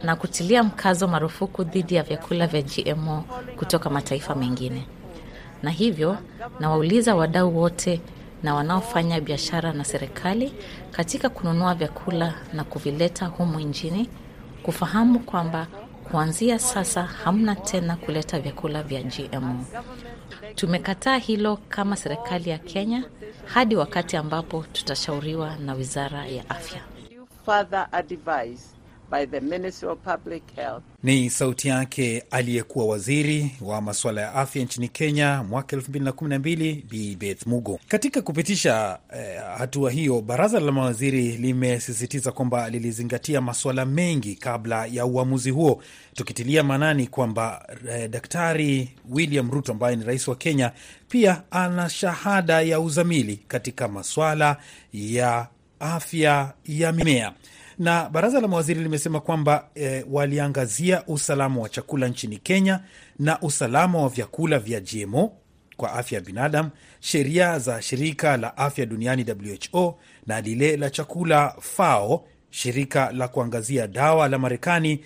na 0.04 0.16
kutilia 0.16 0.64
mkazo 0.64 1.08
marufuku 1.08 1.64
dhidi 1.64 1.96
ya 1.96 2.04
vyakula 2.04 2.48
vya 2.48 2.62
GMO 2.62 3.24
kutoka 3.58 3.90
mataifa 3.90 4.36
mengine. 4.36 4.86
Na 5.64 5.70
hivyo 5.72 6.18
nawauliza 6.60 7.16
wadau 7.16 7.58
wote 7.58 8.02
na 8.44 8.56
wanaofanya 8.56 9.22
biashara 9.22 9.74
na 9.74 9.84
serikali 9.84 10.54
katika 10.92 11.30
kununua 11.30 11.76
vyakula 11.76 12.34
na 12.54 12.64
kuvileta 12.64 13.26
humu 13.26 13.60
nchini 13.60 14.10
kufahamu 14.66 15.20
kwamba 15.20 15.68
kuanzia 16.12 16.60
sasa 16.60 17.04
hamna 17.04 17.56
tena 17.56 17.96
kuleta 17.96 18.40
vyakula 18.40 18.84
vya 18.84 19.04
GMO. 19.04 19.66
Tumekataa 20.56 21.18
hilo 21.18 21.58
kama 21.70 21.96
serikali 21.96 22.50
ya 22.50 22.58
Kenya 22.58 23.04
hadi 23.46 23.76
wakati 23.76 24.18
ambapo 24.18 24.66
tutashauriwa 24.74 25.56
na 25.56 25.74
Wizara 25.74 26.26
ya 26.28 26.50
Afya. 26.50 26.82
By 29.12 29.26
the 29.26 29.40
Ministry 29.42 29.90
of 29.90 30.00
Public 30.00 30.44
Health. 30.56 30.84
Ni 31.04 31.30
sauti 31.30 31.68
yake 31.68 32.24
aliyekuwa 32.32 32.86
waziri 32.86 33.52
wa 33.62 33.82
masuala 33.82 34.22
ya 34.22 34.34
afya 34.34 34.64
nchini 34.64 34.88
Kenya 34.88 35.44
mwaka 35.44 35.76
2012 35.78 36.82
Bi 36.90 37.16
Beth 37.16 37.46
Mugo. 37.48 37.80
Katika 37.88 38.22
kupitisha 38.22 39.00
eh, 39.18 39.42
hatua 39.58 39.92
hiyo, 39.92 40.22
baraza 40.22 40.60
la 40.60 40.72
mawaziri 40.72 41.38
limesisitiza 41.38 42.32
kwamba 42.32 42.70
lilizingatia 42.70 43.42
masuala 43.42 43.86
mengi 43.86 44.36
kabla 44.36 44.86
ya 44.86 45.06
uamuzi 45.06 45.50
huo, 45.50 45.84
tukitilia 46.14 46.64
maanani 46.64 47.08
kwamba 47.08 47.68
eh, 47.90 48.10
Daktari 48.10 48.90
William 49.10 49.52
Ruto 49.52 49.72
ambaye 49.72 49.96
ni 49.96 50.04
rais 50.04 50.28
wa 50.28 50.36
Kenya 50.36 50.72
pia 51.10 51.44
ana 51.52 51.90
shahada 51.90 52.62
ya 52.62 52.80
uzamili 52.80 53.40
katika 53.48 53.88
maswala 53.88 54.58
ya 54.94 55.48
afya 55.80 56.54
ya 56.66 56.92
mimea 56.92 57.34
na 57.80 58.10
baraza 58.10 58.42
la 58.42 58.48
mawaziri 58.48 58.84
limesema 58.84 59.20
kwamba 59.20 59.68
e, 59.76 60.06
waliangazia 60.12 61.04
usalama 61.08 61.62
wa 61.62 61.70
chakula 61.70 62.08
nchini 62.08 62.38
Kenya 62.38 62.80
na 63.20 63.42
usalama 63.42 64.02
wa 64.02 64.10
vyakula 64.10 64.60
vya 64.60 64.80
GMO 64.80 65.32
kwa 65.78 65.94
afya 65.94 66.16
ya 66.20 66.26
binadamu, 66.26 66.70
sheria 67.00 67.60
za 67.60 67.82
shirika 67.82 68.38
la 68.38 68.58
afya 68.58 68.86
duniani 68.86 69.26
WHO 69.74 70.00
na 70.28 70.42
lile 70.42 70.78
la 70.78 70.90
chakula 70.90 71.56
FAO, 71.62 72.26
shirika 72.50 73.12
la 73.12 73.28
kuangazia 73.28 73.88
dawa 73.88 74.28
la 74.30 74.38
Marekani 74.40 75.00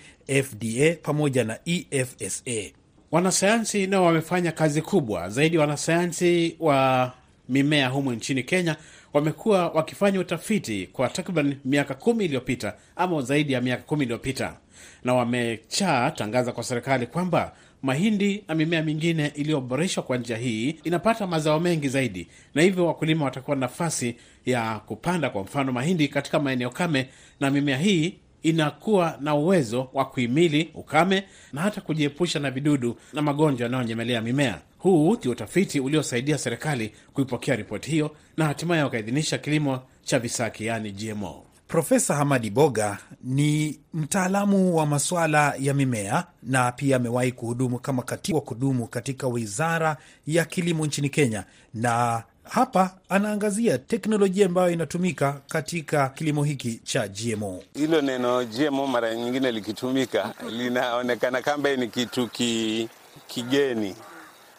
FDA 0.44 0.96
pamoja 1.02 1.44
na 1.44 1.58
EFSA. 1.64 2.70
Wanasayansi 3.10 3.86
nao 3.86 4.04
wamefanya 4.04 4.52
kazi 4.52 4.82
kubwa 4.82 5.28
zaidi. 5.28 5.58
Wanasayansi 5.58 6.56
wa 6.60 7.12
mimea 7.48 7.88
humu 7.88 8.12
nchini 8.12 8.42
Kenya 8.42 8.76
wamekuwa 9.12 9.68
wakifanya 9.68 10.20
utafiti 10.20 10.86
kwa 10.92 11.08
takriban 11.08 11.56
miaka 11.64 11.94
kumi 11.94 12.24
iliyopita 12.24 12.74
ama 12.96 13.22
zaidi 13.22 13.52
ya 13.52 13.60
miaka 13.60 13.82
kumi 13.82 14.02
iliyopita, 14.04 14.56
na 15.04 15.14
wamechaa 15.14 16.10
tangaza 16.10 16.52
kwa 16.52 16.64
serikali 16.64 17.06
kwamba 17.06 17.52
mahindi 17.82 18.44
na 18.48 18.54
mimea 18.54 18.82
mingine 18.82 19.26
iliyoboreshwa 19.34 20.02
kwa 20.02 20.16
njia 20.16 20.36
hii 20.36 20.70
inapata 20.84 21.26
mazao 21.26 21.60
mengi 21.60 21.88
zaidi, 21.88 22.28
na 22.54 22.62
hivyo 22.62 22.86
wakulima 22.86 23.24
watakuwa 23.24 23.56
na 23.56 23.60
nafasi 23.60 24.16
ya 24.46 24.78
kupanda 24.78 25.30
kwa 25.30 25.42
mfano 25.42 25.72
mahindi 25.72 26.08
katika 26.08 26.38
maeneo 26.40 26.70
kame, 26.70 27.08
na 27.40 27.50
mimea 27.50 27.76
hii 27.78 28.14
inakuwa 28.42 29.18
na 29.20 29.34
uwezo 29.34 29.88
wa 29.92 30.04
kuhimili 30.04 30.70
ukame 30.74 31.24
na 31.52 31.60
hata 31.60 31.80
kujiepusha 31.80 32.38
na 32.38 32.50
vidudu 32.50 32.96
na 33.12 33.22
magonjwa 33.22 33.64
yanayonyemelea 33.64 34.20
mimea. 34.20 34.58
Huu 34.80 35.16
ndio 35.16 35.32
utafiti 35.32 35.80
uliosaidia 35.80 36.38
serikali 36.38 36.92
kuipokea 37.14 37.56
ripoti 37.56 37.90
hiyo 37.90 38.16
na 38.36 38.44
hatimaye 38.46 38.82
wakaidhinisha 38.82 39.38
kilimo 39.38 39.80
cha 40.04 40.18
visaki, 40.18 40.66
yaani 40.66 40.92
GMO. 40.92 41.44
Profesa 41.68 42.14
Hamadi 42.14 42.50
Boga 42.50 42.98
ni 43.24 43.80
mtaalamu 43.94 44.76
wa 44.76 44.86
masuala 44.86 45.54
ya 45.58 45.74
mimea 45.74 46.24
na 46.42 46.72
pia 46.72 46.96
amewahi 46.96 47.32
kuhudumu 47.32 47.78
kama 47.78 48.02
katibu 48.02 48.38
wa 48.38 48.44
kudumu 48.44 48.86
katika 48.86 49.26
wizara 49.28 49.96
ya 50.26 50.44
kilimo 50.44 50.86
nchini 50.86 51.08
Kenya, 51.08 51.44
na 51.74 52.22
hapa 52.44 52.96
anaangazia 53.08 53.78
teknolojia 53.78 54.46
ambayo 54.46 54.70
inatumika 54.70 55.40
katika 55.48 56.08
kilimo 56.08 56.44
hiki 56.44 56.80
cha 56.84 57.08
GMO. 57.08 57.62
Hilo 57.74 58.00
neno 58.02 58.44
GMO 58.44 58.86
mara 58.86 59.14
nyingine 59.14 59.52
likitumika 59.52 60.34
linaonekana 60.50 61.42
kama 61.42 61.76
ni 61.76 61.88
kitu 61.88 62.28
ki, 62.28 62.88
kigeni, 63.26 63.94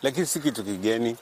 lakini 0.03 0.25
si 0.25 0.39
kitu 0.39 0.63
kigeni, 0.63 1.17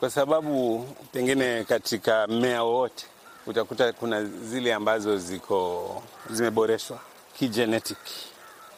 kwa 0.00 0.10
sababu 0.10 0.86
pengine 1.12 1.64
katika 1.64 2.26
mmea 2.26 2.62
wowote 2.62 3.06
utakuta 3.46 3.92
kuna 3.92 4.24
zile 4.24 4.74
ambazo 4.74 5.18
ziko 5.18 6.02
zimeboreshwa 6.30 6.98
kigenetic, 7.38 7.98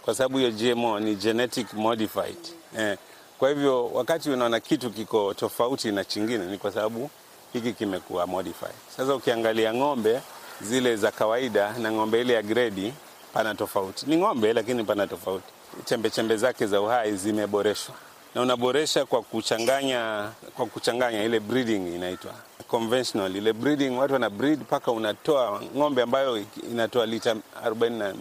kwa 0.04 0.14
sababu 0.14 0.38
hiyo 0.38 0.50
GMO 0.50 1.00
ni 1.00 1.14
genetic 1.14 1.72
modified 1.72 2.36
eh. 2.78 2.98
Kwa 3.38 3.48
hivyo 3.48 3.86
wakati 3.88 4.30
unaona 4.30 4.60
kitu 4.60 4.90
kiko 4.90 5.34
tofauti 5.34 5.92
na 5.92 6.04
chingine 6.04 6.46
ni 6.46 6.58
kwa 6.58 6.72
sababu 6.72 7.10
hiki 7.52 7.72
kimekuwa 7.72 8.26
modified. 8.26 8.72
Sasa 8.96 9.14
ukiangalia 9.14 9.74
ng'ombe 9.74 10.20
zile 10.60 10.96
za 10.96 11.10
kawaida 11.10 11.72
na 11.78 11.92
ng'ombe 11.92 12.20
ile 12.20 12.32
ya 12.32 12.42
gredi, 12.42 12.92
pana 13.32 13.54
tofauti. 13.54 14.06
Ni 14.06 14.16
ng'ombe 14.16 14.52
lakini 14.52 14.84
pana 14.84 15.06
tofauti, 15.06 15.44
chembe 15.84 16.10
chembe 16.10 16.36
zake 16.36 16.66
za 16.66 16.80
uhai 16.80 17.16
zimeboreshwa, 17.16 17.94
na 18.34 18.40
unaboresha 18.42 19.04
kwa 19.06 19.22
kuchanganya, 19.22 20.30
kwa 20.56 20.66
kuchanganya 20.66 21.22
ile 21.24 21.40
breeding 21.40 21.94
inaitwa 21.94 22.32
conventional. 22.68 23.36
Ile 23.36 23.52
breeding 23.52 23.90
watu 23.90 24.12
wana 24.12 24.30
breed 24.30 24.60
mpaka 24.60 24.92
unatoa 24.92 25.62
ng'ombe 25.76 26.02
ambayo 26.02 26.44
inatoa 26.70 27.06
lita 27.06 27.36
48 27.66 28.14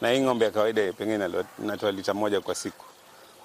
na 0.00 0.10
hii 0.10 0.20
ng'ombe 0.20 0.44
ya 0.44 0.50
kawaida 0.50 0.92
pengine 0.92 1.28
inatoa 1.62 1.92
lita 1.92 2.14
moja 2.14 2.40
kwa 2.40 2.54
siku. 2.54 2.84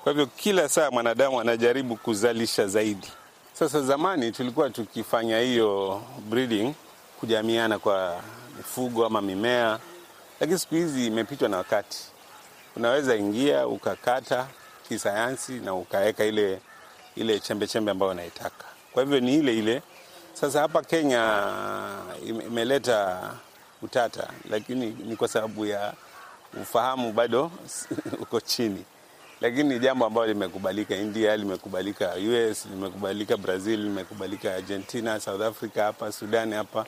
Kwa 0.04 0.12
hivyo 0.12 0.26
kila 0.26 0.70
saa 0.70 0.92
mwanadamu 0.92 1.40
anajaribu 1.42 1.96
kuzalisha 1.96 2.68
zaidi. 2.68 3.08
Sasa 3.54 3.82
zamani 3.82 4.32
tulikuwa 4.32 4.70
tukifanya 4.70 5.40
hiyo 5.40 6.02
breeding 6.30 6.74
kujamiana 7.20 7.80
kwa 7.80 8.22
mifugo 8.58 9.06
ama 9.06 9.22
mimea, 9.22 9.80
lakini 10.40 10.60
siku 10.60 10.76
hizi 10.76 11.08
imepitwa 11.08 11.50
na 11.50 11.58
wakati. 11.58 11.98
Unaweza 12.76 13.16
ingia 13.16 13.68
ukakata 13.68 14.48
kisayansi 14.90 15.52
na 15.52 15.74
ukaweka 15.74 16.26
ile 16.26 16.60
ile 17.16 17.40
chembe 17.40 17.68
chembe 17.68 17.92
ambayo 17.92 18.12
unaitaka. 18.12 18.66
Kwa 18.94 19.04
hivyo 19.04 19.20
ni 19.20 19.36
ile 19.36 19.58
ile 19.58 19.82
Sasa 20.34 20.62
hapa 20.62 20.82
Kenya 20.82 21.44
imeleta 22.28 23.30
utata, 23.82 24.28
lakini 24.50 24.86
ni 25.06 25.16
kwa 25.16 25.28
sababu 25.28 25.66
ya 25.66 25.94
ufahamu 26.62 27.12
bado 27.14 27.52
uko 28.22 28.40
chini, 28.42 28.86
lakini 29.42 29.64
ni 29.70 29.80
jambo 29.80 30.06
ambalo 30.06 30.28
limekubalika. 30.28 30.96
India 30.96 31.38
limekubalika, 31.38 32.14
US 32.16 32.66
limekubalika, 32.66 33.38
Brazil 33.38 33.80
limekubalika, 33.84 34.56
Argentina, 34.56 35.20
South 35.20 35.42
Africa, 35.42 35.78
hapa 35.82 36.12
Sudani 36.12 36.54
hapa 36.56 36.86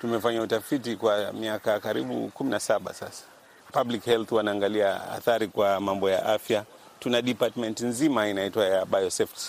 tumefanya 0.00 0.42
utafiti 0.42 0.96
kwa 0.96 1.32
miaka 1.32 1.80
karibu 1.80 2.28
kumi 2.28 2.50
na 2.50 2.60
saba 2.60 2.94
sasa. 2.94 3.24
Public 3.72 4.04
health 4.04 4.32
wanaangalia 4.32 5.10
athari 5.12 5.48
kwa 5.48 5.80
mambo 5.80 6.10
ya 6.10 6.26
afya. 6.26 6.64
Tuna 7.00 7.22
department 7.22 7.80
nzima 7.80 8.28
inaitwa 8.28 8.64
ya 8.66 8.84
biosafety 8.86 9.46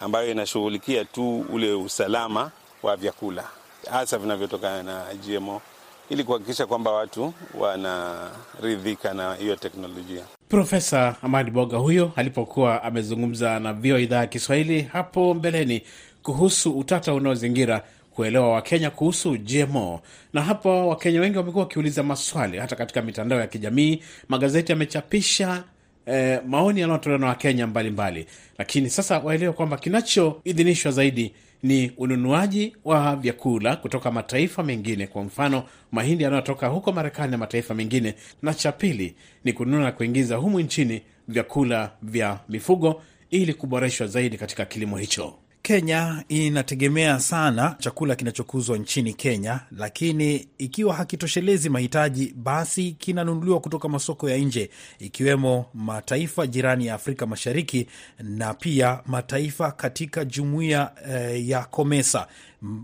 ambayo 0.00 0.30
inashughulikia 0.30 1.04
tu 1.04 1.40
ule 1.40 1.72
usalama 1.72 2.50
wa 2.82 2.96
vyakula 2.96 3.44
hasa 3.90 4.18
vinavyotokana 4.18 4.82
na 4.82 5.04
GMO 5.14 5.62
ili 6.10 6.24
kuhakikisha 6.24 6.66
kwamba 6.66 6.92
watu 6.92 7.34
wanaridhika 7.58 9.14
na 9.14 9.34
hiyo 9.34 9.56
teknolojia. 9.56 10.22
Profesa 10.48 11.16
Amadi 11.22 11.50
Boga 11.50 11.76
huyo 11.78 12.12
alipokuwa 12.16 12.82
amezungumza 12.82 13.60
na 13.60 13.72
VOA 13.72 14.00
idhaa 14.00 14.16
ya 14.18 14.26
Kiswahili 14.26 14.82
hapo 14.82 15.34
mbeleni 15.34 15.82
kuhusu 16.22 16.78
utata 16.78 17.14
unaozingira 17.14 17.84
kuelewa 18.14 18.48
Wakenya 18.52 18.90
kuhusu 18.90 19.38
GMO. 19.38 20.00
Na 20.32 20.42
hapo 20.42 20.88
Wakenya 20.88 21.20
wengi 21.20 21.38
wamekuwa 21.38 21.64
wakiuliza 21.64 22.02
maswali, 22.02 22.58
hata 22.58 22.76
katika 22.76 23.02
mitandao 23.02 23.40
ya 23.40 23.46
kijamii, 23.46 24.02
magazeti 24.28 24.72
yamechapisha 24.72 25.64
eh, 26.08 26.40
maoni 26.46 26.80
yanayotolewa 26.80 27.20
na 27.20 27.26
Wakenya 27.26 27.66
mbalimbali, 27.66 28.26
lakini 28.58 28.90
sasa 28.90 29.18
waelewe 29.18 29.52
kwamba 29.52 29.76
kinachoidhinishwa 29.76 30.92
zaidi 30.92 31.32
ni 31.62 31.92
ununuaji 31.96 32.76
wa 32.84 33.16
vyakula 33.16 33.76
kutoka 33.76 34.10
mataifa 34.10 34.62
mengine, 34.62 35.06
kwa 35.06 35.22
mfano 35.24 35.62
mahindi 35.92 36.24
yanayotoka 36.24 36.66
huko 36.66 36.92
Marekani 36.92 37.30
na 37.32 37.38
mataifa 37.38 37.74
mengine, 37.74 38.14
na 38.42 38.54
cha 38.54 38.72
pili 38.72 39.14
ni 39.44 39.52
kununua 39.52 39.80
na 39.80 39.92
kuingiza 39.92 40.36
humu 40.36 40.60
nchini 40.60 41.02
vyakula 41.28 41.90
vya 42.02 42.38
mifugo 42.48 43.02
ili 43.30 43.54
kuboreshwa 43.54 44.06
zaidi 44.06 44.36
katika 44.38 44.64
kilimo 44.64 44.96
hicho. 44.96 45.34
Kenya 45.68 46.24
inategemea 46.28 47.20
sana 47.20 47.76
chakula 47.78 48.16
kinachokuzwa 48.16 48.78
nchini 48.78 49.14
Kenya, 49.14 49.60
lakini 49.76 50.48
ikiwa 50.58 50.94
hakitoshelezi 50.94 51.68
mahitaji, 51.70 52.34
basi 52.36 52.92
kinanunuliwa 52.92 53.60
kutoka 53.60 53.88
masoko 53.88 54.30
ya 54.30 54.36
nje, 54.38 54.70
ikiwemo 54.98 55.66
mataifa 55.74 56.46
jirani 56.46 56.86
ya 56.86 56.94
Afrika 56.94 57.26
Mashariki 57.26 57.86
na 58.18 58.54
pia 58.54 59.00
mataifa 59.06 59.72
katika 59.72 60.24
jumuiya 60.24 60.90
eh, 61.10 61.48
ya 61.48 61.64
COMESA 61.64 62.26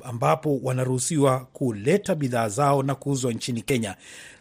ambapo 0.05 0.61
wanaruhusiwa 0.63 1.47
kuleta 1.53 2.15
bidhaa 2.15 2.49
zao 2.49 2.83
na 2.83 2.95
kuuzwa 2.95 3.33
nchini 3.33 3.63
Kenya. 3.63 3.97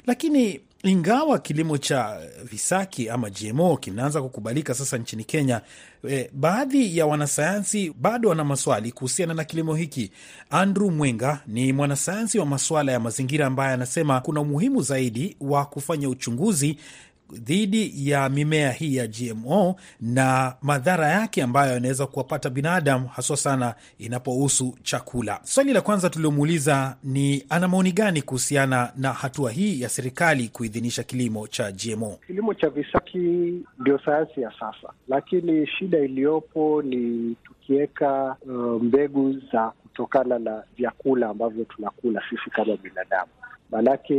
Lakini 0.08 0.62
ingawa 0.84 1.40
kilimo 1.40 1.78
cha 1.78 2.20
visaki 2.44 3.10
ama 3.10 3.30
GMO 3.30 3.78
kinaanza 3.78 4.22
kukubalika 4.22 4.74
sasa 4.74 4.98
nchini 4.98 5.24
Kenya, 5.24 5.62
e, 6.10 6.30
baadhi 6.34 6.98
ya 6.98 7.06
wanasayansi 7.06 7.94
bado 8.00 8.30
wana 8.30 8.44
maswali 8.44 8.92
kuhusiana 8.92 9.34
na 9.34 9.44
kilimo 9.44 9.76
hiki. 9.76 10.12
Andrew 10.50 10.92
Mwenga 10.92 11.40
ni 11.48 11.74
mwanasayansi 11.74 12.40
wa 12.40 12.46
masuala 12.46 12.92
ya 12.92 13.00
mazingira 13.00 13.48
ambaye 13.48 13.74
anasema 13.74 14.22
kuna 14.22 14.42
umuhimu 14.42 14.82
zaidi 14.82 15.38
wa 15.42 15.66
kufanya 15.66 16.10
uchunguzi 16.10 16.78
dhidi 17.34 18.10
ya 18.10 18.30
mimea 18.30 18.72
hii 18.72 18.96
ya 18.96 19.08
GMO 19.08 19.76
na 20.02 20.56
madhara 20.62 21.08
yake 21.08 21.44
ambayo 21.44 21.74
yanaweza 21.74 22.08
kuwapata 22.08 22.50
binadamu 22.50 23.08
haswa 23.08 23.38
sana 23.38 23.76
inapohusu 24.00 24.76
chakula. 24.84 25.40
Swali 25.44 25.74
la 25.74 25.82
kwanza 25.82 26.10
tuliomuuliza 26.10 26.96
ni 27.04 27.46
ana 27.50 27.68
maoni 27.68 27.92
gani 27.92 28.22
kuhusiana 28.22 28.92
na 28.98 29.14
hatua 29.14 29.52
hii 29.52 29.82
ya 29.82 29.90
serikali 29.90 30.48
kuidhinisha 30.48 31.04
kilimo 31.04 31.48
cha 31.48 31.72
GMO. 31.72 32.20
Kilimo 32.28 32.54
cha 32.54 32.70
visaki 32.70 33.18
ndio 33.80 34.00
sayansi 34.06 34.42
ya 34.42 34.52
sasa, 34.52 34.94
lakini 35.08 35.68
shida 35.68 36.00
iliyopo 36.00 36.82
ni 36.82 37.36
tukiweka 37.44 38.36
uh, 38.46 38.82
mbegu 38.84 39.36
za 39.54 39.72
kutokana 39.84 40.40
na 40.40 40.64
vyakula 40.78 41.30
ambavyo 41.30 41.66
tunakula 41.66 42.22
sisi 42.30 42.50
kama 42.50 42.78
binadamu 42.78 43.32
Maanake 43.74 44.14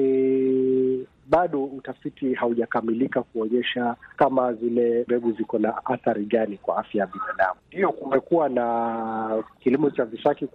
bado 1.30 1.64
utafiti 1.64 2.34
haujakamilika 2.34 3.22
kuonyesha 3.22 3.96
kama 4.16 4.52
zile 4.52 5.02
mbegu 5.08 5.32
ziko 5.32 5.58
na 5.58 5.86
athari 5.86 6.24
gani 6.24 6.56
kwa 6.56 6.76
afya 6.76 7.00
ya 7.00 7.06
binadamu. 7.06 7.60
Ndiyo, 7.68 7.92
kumekuwa 7.92 8.48
na 8.48 9.42
kilimo 9.60 9.90
cha 9.90 10.04
visaki 10.04 10.46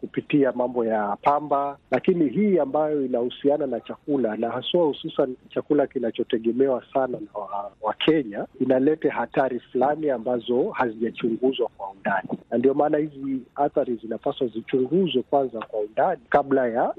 kupitia 0.00 0.52
mambo 0.52 0.84
ya 0.84 1.16
pamba, 1.22 1.78
lakini 1.90 2.28
hii 2.28 2.58
ambayo 2.58 3.04
inahusiana 3.04 3.66
na 3.66 3.80
chakula 3.80 4.36
na 4.36 4.50
haswa 4.50 4.84
hususan 4.84 5.36
chakula 5.54 5.86
kinachotegemewa 5.86 6.82
sana 6.94 7.18
na 7.20 7.40
Wakenya 7.80 8.38
wa 8.38 8.46
inaleta 8.60 9.10
hatari 9.12 9.60
fulani 9.60 10.10
ambazo 10.10 10.70
hazijachunguzwa 10.70 11.68
kwa 11.76 11.90
undani, 11.90 12.28
na 12.50 12.58
ndio 12.58 12.74
maana 12.74 12.98
hizi 12.98 13.42
athari 13.54 13.94
zinapaswa 13.96 14.46
zichunguzwe 14.46 15.22
kwanza 15.22 15.60
kwa 15.60 15.80
undani 15.80 16.20
kabla 16.28 16.68
ya 16.68 16.94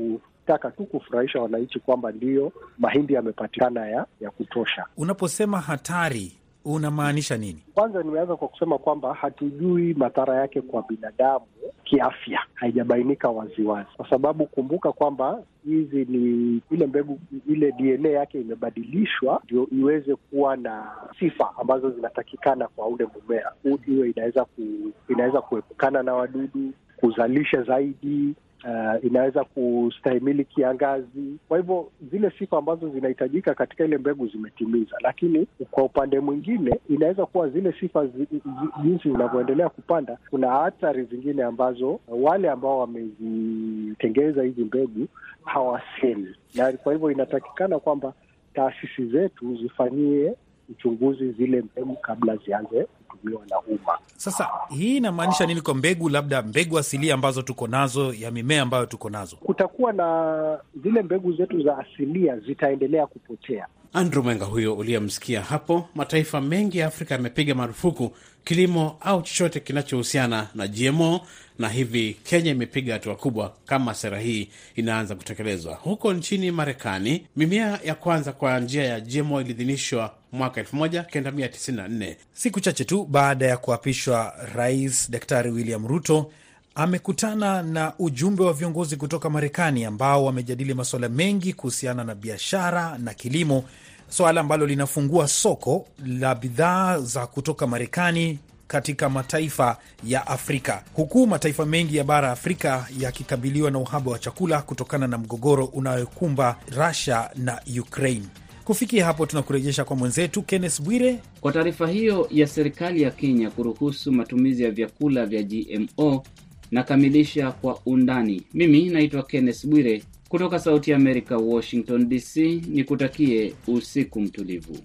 taka 0.49 0.71
tu 0.71 0.85
kufurahisha 0.85 1.39
wananchi 1.41 1.79
kwamba 1.79 2.11
ndiyo 2.11 2.51
mahindi 2.77 3.13
yamepatikana 3.13 3.87
ya, 3.87 4.05
ya 4.21 4.31
kutosha. 4.31 4.85
Unaposema 4.97 5.59
hatari 5.59 6.31
unamaanisha 6.65 7.37
nini? 7.37 7.63
Kwanza 7.73 8.03
nimeanza 8.03 8.35
kwa 8.35 8.47
kusema 8.47 8.77
kwamba 8.77 9.13
hatujui 9.13 9.93
madhara 9.93 10.35
yake 10.35 10.61
kwa 10.61 10.83
binadamu 10.89 11.45
kiafya, 11.83 12.39
haijabainika 12.53 13.29
waziwazi, 13.29 13.89
kwa 13.97 14.09
sababu 14.09 14.45
kumbuka 14.45 14.91
kwamba 14.91 15.39
hizi 15.65 16.05
ni 16.05 16.61
ile 16.71 16.87
mbegu, 16.87 17.19
ile 17.49 17.71
DNA 17.71 18.09
yake 18.09 18.41
imebadilishwa 18.41 19.41
ndio 19.45 19.67
iweze 19.71 20.15
kuwa 20.15 20.57
na 20.57 20.91
sifa 21.19 21.49
ambazo 21.61 21.89
zinatakikana 21.91 22.67
kwa 22.67 22.87
ule 22.87 23.07
mumea, 23.15 23.51
iwe 23.87 24.09
inaweza 24.09 24.45
ku, 24.45 24.61
inaweza 25.09 25.41
kuepukana 25.41 26.03
na 26.03 26.13
wadudu, 26.13 26.71
kuzalisha 26.97 27.63
zaidi 27.63 28.35
Uh, 28.63 29.05
inaweza 29.05 29.43
kustahimili 29.43 30.45
kiangazi. 30.45 31.37
Kwa 31.47 31.57
hivyo 31.57 31.91
zile 32.11 32.31
sifa 32.39 32.57
ambazo 32.57 32.89
zinahitajika 32.89 33.53
katika 33.53 33.85
ile 33.85 33.97
mbegu 33.97 34.27
zimetimiza, 34.27 34.95
lakini 35.01 35.47
kwa 35.71 35.83
upande 35.83 36.19
mwingine 36.19 36.79
inaweza 36.89 37.25
kuwa 37.25 37.49
zile 37.49 37.73
sifa 37.79 38.05
zi, 38.07 38.27
zi, 38.31 38.41
jinsi 38.83 39.11
zinavyoendelea 39.11 39.69
kupanda, 39.69 40.17
kuna 40.29 40.61
athari 40.61 41.03
zingine 41.03 41.43
ambazo 41.43 41.99
wale 42.07 42.49
ambao 42.49 42.79
wamezitengeza 42.79 44.43
hizi 44.43 44.63
mbegu 44.63 45.07
hawasemi, 45.43 46.35
na 46.55 46.71
kwa 46.71 46.93
hivyo 46.93 47.11
inatakikana 47.11 47.79
kwamba 47.79 48.13
taasisi 48.53 49.05
zetu 49.05 49.55
zifanyie 49.55 50.33
uchunguzi 50.69 51.31
zile 51.31 51.61
mbegu 51.61 51.95
kabla 51.95 52.35
zianze 52.35 52.87
kutumiwa 53.09 53.41
na 53.49 53.59
umma. 53.59 53.97
Sasa 54.17 54.47
hii 54.69 54.97
inamaanisha 54.97 55.45
nini 55.45 55.61
kwa 55.61 55.75
mbegu, 55.75 56.09
labda 56.09 56.41
mbegu 56.41 56.77
asilia 56.79 57.13
ambazo 57.13 57.41
tuko 57.41 57.67
nazo 57.67 58.13
ya 58.13 58.31
mimea 58.31 58.61
ambayo 58.61 58.85
tuko 58.85 59.09
nazo? 59.09 59.35
Kutakuwa 59.35 59.93
na 59.93 60.59
zile 60.83 61.01
mbegu 61.01 61.33
zetu 61.33 61.63
za 61.63 61.77
asilia 61.77 62.37
zitaendelea 62.39 63.07
kupotea. 63.07 63.67
Andrew 63.93 64.23
Mwenga 64.23 64.45
huyo 64.45 64.75
uliyemsikia 64.75 65.41
hapo. 65.41 65.89
Mataifa 65.95 66.41
mengi 66.41 66.77
ya 66.77 66.87
Afrika 66.87 67.15
yamepiga 67.15 67.55
marufuku 67.55 68.11
kilimo 68.43 68.97
au 69.01 69.21
chochote 69.21 69.59
kinachohusiana 69.59 70.47
na 70.55 70.67
GMO 70.67 71.21
na 71.59 71.69
hivi 71.69 72.13
Kenya 72.23 72.51
imepiga 72.51 72.93
hatua 72.93 73.15
kubwa 73.15 73.53
kama 73.65 73.93
sera 73.93 74.19
hii 74.19 74.49
inaanza 74.75 75.15
kutekelezwa. 75.15 75.75
Huko 75.75 76.13
nchini 76.13 76.51
Marekani, 76.51 77.27
mimea 77.35 77.79
ya 77.83 77.95
kwanza 77.95 78.31
kwa 78.31 78.59
njia 78.59 78.83
ya 78.83 78.99
GMO 78.99 79.41
iliidhinishwa 79.41 80.13
mwaka 80.31 80.61
1994 80.61 82.15
siku 82.33 82.59
chache 82.59 82.85
tu 82.85 82.98
baada 83.05 83.45
ya 83.47 83.57
kuapishwa. 83.57 84.33
Rais 84.55 85.11
Daktari 85.11 85.51
William 85.51 85.87
Ruto 85.87 86.31
amekutana 86.75 87.63
na 87.63 87.93
ujumbe 87.99 88.43
wa 88.43 88.53
viongozi 88.53 88.95
kutoka 88.97 89.29
Marekani 89.29 89.85
ambao 89.85 90.25
wamejadili 90.25 90.73
masuala 90.73 91.09
mengi 91.09 91.53
kuhusiana 91.53 92.03
na 92.03 92.15
biashara 92.15 92.97
na 92.97 93.13
kilimo, 93.13 93.63
swala 94.09 94.41
ambalo 94.41 94.65
linafungua 94.65 95.27
soko 95.27 95.87
la 96.05 96.35
bidhaa 96.35 96.99
za 96.99 97.27
kutoka 97.27 97.67
Marekani 97.67 98.39
katika 98.67 99.09
mataifa 99.09 99.77
ya 100.03 100.27
Afrika, 100.27 100.83
huku 100.93 101.27
mataifa 101.27 101.65
mengi 101.65 101.97
ya 101.97 102.03
bara 102.03 102.31
Afrika 102.31 102.87
yakikabiliwa 102.99 103.71
na 103.71 103.79
uhaba 103.79 104.11
wa 104.11 104.19
chakula 104.19 104.61
kutokana 104.61 105.07
na 105.07 105.17
mgogoro 105.17 105.65
unayokumba 105.65 106.55
Russia 106.77 107.29
na 107.35 107.61
Ukraine. 107.81 108.25
Kufikia 108.69 109.05
hapo 109.05 109.25
tunakurejesha 109.25 109.85
kwa 109.85 109.95
mwenzetu 109.95 110.41
Kenneth 110.41 110.81
Bwire 110.81 111.19
kwa 111.41 111.51
taarifa 111.51 111.87
hiyo 111.87 112.27
ya 112.31 112.47
serikali 112.47 113.01
ya 113.01 113.11
Kenya 113.11 113.49
kuruhusu 113.51 114.11
matumizi 114.11 114.63
ya 114.63 114.71
vyakula 114.71 115.25
vya 115.25 115.43
GMO. 115.43 116.23
Nakamilisha 116.71 117.51
kwa 117.51 117.79
undani. 117.85 118.41
Mimi 118.53 118.89
naitwa 118.89 119.23
Kenneth 119.23 119.65
Bwire 119.67 120.03
kutoka 120.29 120.59
Sauti 120.59 120.91
ya 120.91 120.97
Amerika, 120.97 121.37
Washington 121.37 122.09
DC. 122.09 122.37
Nikutakie 122.67 123.53
usiku 123.67 124.21
mtulivu. 124.21 124.77